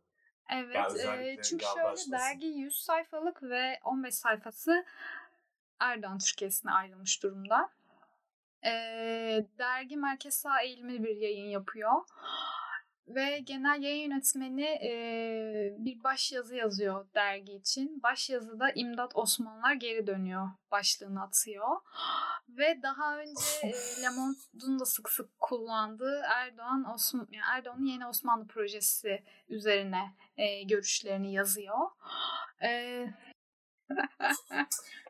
Evet, 0.49 1.05
yani 1.05 1.27
e, 1.27 1.41
çünkü 1.41 1.65
şöyle 1.75 2.11
dergi 2.11 2.47
100 2.47 2.75
sayfalık 2.75 3.43
ve 3.43 3.79
15 3.83 4.15
sayfası 4.15 4.85
Erdoğan 5.79 6.17
Türkiye'sine 6.17 6.71
ayrılmış 6.71 7.23
durumda. 7.23 7.69
E, 8.65 8.71
dergi 9.57 9.97
merkez 9.97 10.35
sağ 10.35 10.61
eğilimli 10.61 11.03
bir 11.03 11.15
yayın 11.15 11.49
yapıyor. 11.49 11.93
Ve 13.09 13.39
genel 13.39 13.83
yayın 13.83 14.11
yönetmeni 14.11 14.65
e, 14.65 15.75
bir 15.77 16.03
baş 16.03 16.31
yazı 16.31 16.55
yazıyor 16.55 17.05
dergi 17.15 17.53
için. 17.53 18.03
Baş 18.03 18.29
yazıda 18.29 18.71
İmdat 18.71 19.15
Osmanlılar 19.15 19.73
geri 19.73 20.07
dönüyor 20.07 20.49
başlığını 20.71 21.23
atıyor. 21.23 21.77
Ve 22.49 22.79
daha 22.83 23.17
önce 23.17 23.41
e, 23.63 24.01
Le 24.01 24.09
Monde'un 24.09 24.79
da 24.79 24.85
sık 24.85 25.09
sık 25.09 25.39
kullandığı 25.39 26.21
Erdoğan 26.35 26.93
Osman 26.93 27.27
yani 27.31 27.45
Erdoğan'ın 27.51 27.85
yeni 27.85 28.07
Osmanlı 28.07 28.47
projesi 28.47 29.23
üzerine 29.49 30.15
e, 30.37 30.63
görüşlerini 30.63 31.33
yazıyor. 31.33 31.77
E, 32.63 33.05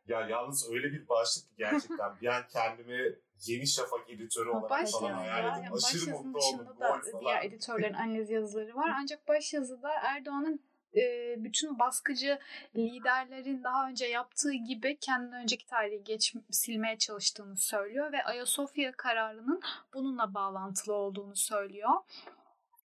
ya 0.07 0.21
yalnız 0.29 0.69
öyle 0.71 0.91
bir 0.91 1.09
başlık 1.09 1.57
gerçekten 1.57 2.21
bir 2.21 2.27
an 2.27 2.43
kendimi 2.53 3.15
Yeni 3.45 3.67
Şafak 3.67 4.09
editörü 4.09 4.49
olarak 4.49 4.69
baş 4.69 4.91
falan 4.91 5.13
hayal 5.13 5.45
ettim. 5.47 5.63
yani 5.63 5.75
Aşırı 5.75 6.11
mutlu 6.11 6.39
dışında 6.39 6.61
oldum. 6.63 6.79
da 6.79 6.87
Gol 6.89 7.11
falan. 7.11 7.21
diğer 7.21 7.43
editörlerin 7.43 7.93
analiz 7.93 8.29
yazıları 8.29 8.75
var. 8.75 8.91
Ancak 9.01 9.27
baş 9.27 9.53
yazıda 9.53 9.89
Erdoğan'ın 10.03 10.59
e, 10.95 11.35
bütün 11.43 11.79
baskıcı 11.79 12.39
liderlerin 12.75 13.63
daha 13.63 13.89
önce 13.89 14.05
yaptığı 14.05 14.53
gibi 14.53 14.97
kendinden 14.99 15.41
önceki 15.41 15.65
tarihi 15.67 16.03
geç 16.03 16.35
silmeye 16.51 16.97
çalıştığını 16.97 17.57
söylüyor 17.57 18.11
ve 18.11 18.23
Ayasofya 18.23 18.91
kararının 18.91 19.61
bununla 19.93 20.33
bağlantılı 20.33 20.93
olduğunu 20.93 21.35
söylüyor. 21.35 21.89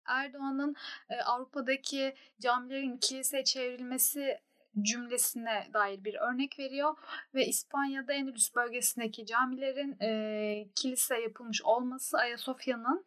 Erdoğan'ın 0.07 0.77
e, 1.11 1.21
Avrupa'daki 1.23 2.15
camilerin 2.41 2.97
kiliseye 2.97 3.45
çevrilmesi 3.45 4.41
cümlesine 4.83 5.69
dair 5.75 6.05
bir 6.05 6.15
örnek 6.15 6.59
veriyor 6.59 6.97
ve 7.35 7.47
İspanya'da 7.47 8.13
Endülüs 8.13 8.55
bölgesindeki 8.55 9.27
camilerin 9.27 9.97
e, 10.01 10.69
kilise 10.75 11.21
yapılmış 11.21 11.63
olması 11.63 12.19
Ayasofya'nın 12.19 13.05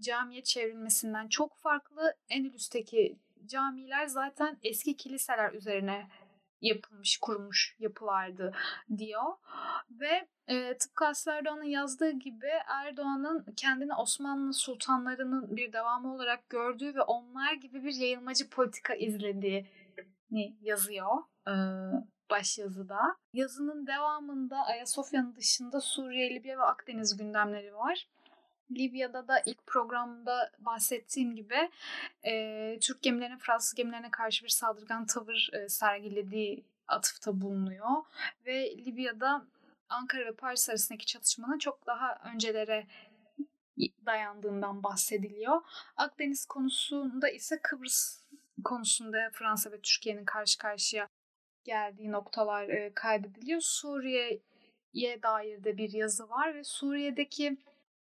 camiye 0.00 0.42
çevrilmesinden 0.42 1.28
çok 1.28 1.56
farklı. 1.56 2.14
Endülüs'teki 2.28 3.18
camiler 3.46 4.06
zaten 4.06 4.58
eski 4.62 4.96
kiliseler 4.96 5.52
üzerine 5.52 6.06
yapılmış, 6.60 7.18
kurulmuş 7.18 7.76
yapılardı 7.78 8.52
diyor. 8.98 9.32
Ve 9.90 10.28
e, 10.48 10.78
tıpkı 10.78 11.06
Aslı 11.06 11.32
Erdoğan'ın 11.32 11.62
yazdığı 11.62 12.10
gibi 12.10 12.50
Erdoğan'ın 12.66 13.46
kendini 13.56 13.94
Osmanlı 13.94 14.52
sultanlarının 14.52 15.56
bir 15.56 15.72
devamı 15.72 16.14
olarak 16.14 16.48
gördüğü 16.48 16.94
ve 16.94 17.02
onlar 17.02 17.52
gibi 17.52 17.84
bir 17.84 17.94
yayılmacı 17.94 18.50
politika 18.50 18.94
izlediği 18.94 19.66
yazıyor 20.62 21.18
e, 21.48 21.52
baş 22.30 22.58
yazıda. 22.58 23.16
Yazının 23.32 23.86
devamında 23.86 24.56
Ayasofya'nın 24.56 25.36
dışında 25.36 25.80
Suriye, 25.80 26.34
Libya 26.34 26.58
ve 26.58 26.62
Akdeniz 26.62 27.16
gündemleri 27.16 27.74
var. 27.74 28.08
Libya'da 28.70 29.28
da 29.28 29.40
ilk 29.46 29.66
programda 29.66 30.50
bahsettiğim 30.58 31.36
gibi 31.36 31.70
e, 32.24 32.78
Türk 32.80 33.02
gemilerinin 33.02 33.38
Fransız 33.38 33.74
gemilerine 33.74 34.10
karşı 34.10 34.44
bir 34.44 34.48
saldırgan 34.48 35.06
tavır 35.06 35.50
e, 35.52 35.68
sergilediği 35.68 36.64
atıfta 36.88 37.40
bulunuyor. 37.40 37.88
Ve 38.46 38.76
Libya'da 38.76 39.44
Ankara 39.88 40.26
ve 40.26 40.32
Paris 40.32 40.70
arasındaki 40.70 41.06
çatışmanın 41.06 41.58
çok 41.58 41.86
daha 41.86 42.18
öncelere 42.34 42.86
dayandığından 44.06 44.82
bahsediliyor. 44.82 45.60
Akdeniz 45.96 46.46
konusunda 46.46 47.28
ise 47.28 47.60
Kıbrıs 47.62 48.22
konusunda 48.64 49.30
Fransa 49.32 49.72
ve 49.72 49.80
Türkiye'nin 49.80 50.24
karşı 50.24 50.58
karşıya 50.58 51.08
geldiği 51.64 52.12
noktalar 52.12 52.68
e, 52.68 52.94
kaydediliyor. 52.94 53.60
Suriye'ye 53.60 55.22
dair 55.22 55.64
de 55.64 55.76
bir 55.76 55.92
yazı 55.92 56.28
var 56.28 56.54
ve 56.54 56.64
Suriye'deki 56.64 57.56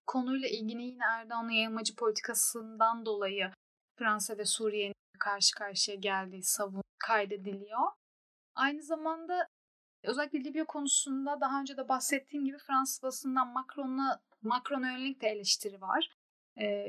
konuyla 0.07 0.49
ilgili 0.49 0.83
yine 0.83 1.05
Erdoğan'ın 1.05 1.51
yayılmacı 1.51 1.97
politikasından 1.97 3.07
dolayı 3.07 3.51
Fransa 3.99 4.39
ve 4.39 4.45
Suriye'nin 4.45 4.95
karşı 5.18 5.55
karşıya 5.55 5.97
geldiği 5.97 6.43
savun 6.43 6.83
kaydediliyor. 6.99 7.91
Aynı 8.55 8.83
zamanda 8.83 9.49
özellikle 10.05 10.45
Libya 10.45 10.64
konusunda 10.64 11.41
daha 11.41 11.61
önce 11.61 11.76
de 11.76 11.89
bahsettiğim 11.89 12.45
gibi 12.45 12.59
Fransız 12.59 13.03
basından 13.03 13.49
Macron'a 13.49 14.20
Macron'a 14.43 14.91
yönelik 14.93 15.22
de 15.22 15.28
eleştiri 15.28 15.80
var. 15.80 16.11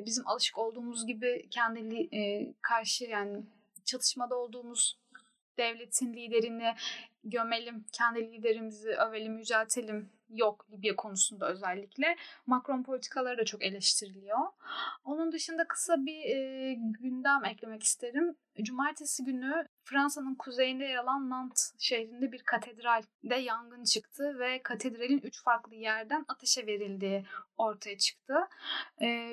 Bizim 0.05 0.28
alışık 0.28 0.57
olduğumuz 0.57 1.07
gibi 1.07 1.47
kendi 1.49 2.16
e, 2.16 2.53
karşı 2.61 3.05
yani 3.05 3.43
çatışmada 3.86 4.36
olduğumuz 4.36 4.97
devletin 5.57 6.14
liderini 6.14 6.74
gömelim, 7.24 7.86
kendi 7.91 8.32
liderimizi 8.32 8.89
övelim, 8.89 9.38
yüceltelim 9.38 10.09
yok 10.30 10.66
Libya 10.72 10.95
konusunda 10.95 11.49
özellikle. 11.49 12.16
Macron 12.47 12.84
politikaları 12.84 13.38
da 13.38 13.45
çok 13.45 13.64
eleştiriliyor. 13.64 14.39
Onun 15.05 15.32
dışında 15.32 15.68
kısa 15.68 16.05
bir 16.05 16.26
e, 16.26 16.74
gündem 16.74 17.45
eklemek 17.45 17.84
isterim. 17.84 18.36
Cumartesi 18.61 19.23
günü 19.23 19.67
Fransa'nın 19.83 20.35
kuzeyinde 20.35 20.83
yer 20.83 20.95
alan 20.95 21.29
Nantes 21.29 21.73
şehrinde 21.77 22.31
bir 22.31 22.43
katedralde 22.43 23.35
yangın 23.35 23.83
çıktı 23.83 24.39
ve 24.39 24.63
katedralin 24.63 25.19
üç 25.23 25.43
farklı 25.43 25.75
yerden 25.75 26.25
ateşe 26.27 26.67
verildiği 26.67 27.25
ortaya 27.57 27.97
çıktı. 27.97 28.35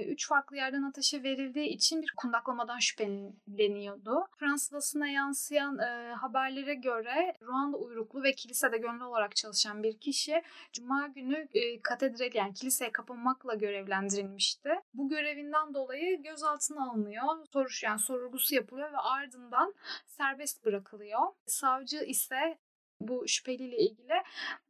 Üç 0.06 0.28
farklı 0.28 0.56
yerden 0.56 0.82
ateşe 0.82 1.22
verildiği 1.22 1.68
için 1.68 2.02
bir 2.02 2.12
kundaklamadan 2.16 2.78
şüpheleniyordu. 2.78 4.26
Fransız 4.36 4.72
basına 4.72 5.08
yansıyan 5.08 5.78
haberlere 6.12 6.74
göre 6.74 7.36
Ruanda 7.42 7.76
uyruklu 7.76 8.22
ve 8.22 8.32
kilisede 8.32 8.78
gönüllü 8.78 9.04
olarak 9.04 9.36
çalışan 9.36 9.82
bir 9.82 9.98
kişi 9.98 10.42
Cuma 10.72 11.06
günü 11.06 11.48
e, 11.52 11.82
katedral 11.82 12.34
yani 12.34 12.54
kiliseye 12.54 12.92
kapanmakla 12.92 13.54
görevlendirilmişti. 13.54 14.70
Bu 14.94 15.08
görevinden 15.08 15.74
dolayı 15.74 16.22
gözaltına 16.22 16.90
alınıyor. 16.90 17.24
Soruş 17.52 17.82
yani 17.82 17.98
sorgusu 17.98 18.54
yapılıyor 18.54 18.92
ve 18.92 18.96
ardından 19.11 19.74
serbest 20.06 20.64
bırakılıyor. 20.64 21.20
Savcı 21.46 22.04
ise 22.04 22.58
bu 23.00 23.28
şüpheliyle 23.28 23.78
ilgili 23.78 24.22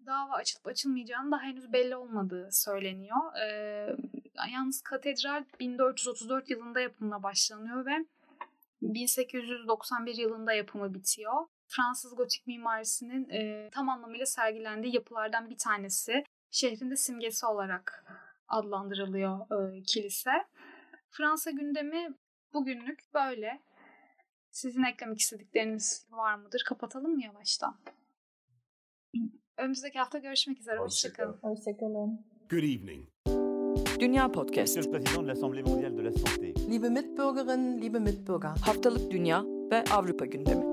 dava 0.07 0.33
açılıp 0.33 0.67
açılmayacağını 0.67 1.33
da 1.33 1.39
henüz 1.43 1.73
belli 1.73 1.97
olmadığı 1.97 2.49
söyleniyor. 2.53 3.37
Ee, 3.43 3.97
yalnız 4.53 4.83
katedral 4.83 5.45
1434 5.61 6.51
yılında 6.51 6.81
yapımına 6.81 7.23
başlanıyor 7.23 7.87
ve 7.87 8.05
1891 8.83 10.17
yılında 10.17 10.53
yapımı 10.53 10.95
bitiyor. 10.95 11.47
Fransız 11.67 12.17
gotik 12.17 12.47
mimarisinin 12.47 13.29
e, 13.29 13.71
tam 13.73 13.89
anlamıyla 13.89 14.27
sergilendiği 14.27 14.95
yapılardan 14.95 15.51
bir 15.51 15.59
tanesi. 15.59 16.25
Şehrin 16.51 16.91
de 16.91 16.97
simgesi 16.97 17.47
olarak 17.47 18.05
adlandırılıyor 18.49 19.39
e, 19.77 19.83
kilise. 19.83 20.33
Fransa 21.11 21.51
gündemi 21.51 22.15
bugünlük 22.55 23.15
böyle. 23.15 23.61
Sizin 24.51 24.83
eklemek 24.83 25.19
istedikleriniz 25.21 26.07
var 26.11 26.35
mıdır? 26.35 26.63
Kapatalım 26.67 27.13
mı 27.13 27.23
yavaştan? 27.25 27.77
Önümüzdeki 29.57 29.99
hafta 29.99 30.19
görüşmek 30.19 30.61
üzere. 30.61 30.79
Hoşçakalın. 30.79 31.39
Hoşçakalın. 31.43 32.27
Good 32.51 32.59
evening. 32.63 33.09
Dünya 34.01 34.33
Podcast. 34.33 34.77
Monsieur 34.77 34.95
le 34.95 34.99
Président 34.99 35.23
de 35.23 35.29
l'Assemblée 35.29 35.63
mondiale 35.63 35.97
de 35.97 36.05
la 36.05 36.11
santé. 36.11 36.71
Liebe 36.71 36.89
Mitbürgerinnen, 36.89 37.83
liebe 37.83 37.99
Mitbürger. 37.99 38.57
Haftalık 38.67 39.11
Dünya 39.11 39.45
ve 39.71 39.85
Avrupa 39.91 40.27
gündemi. 40.27 40.70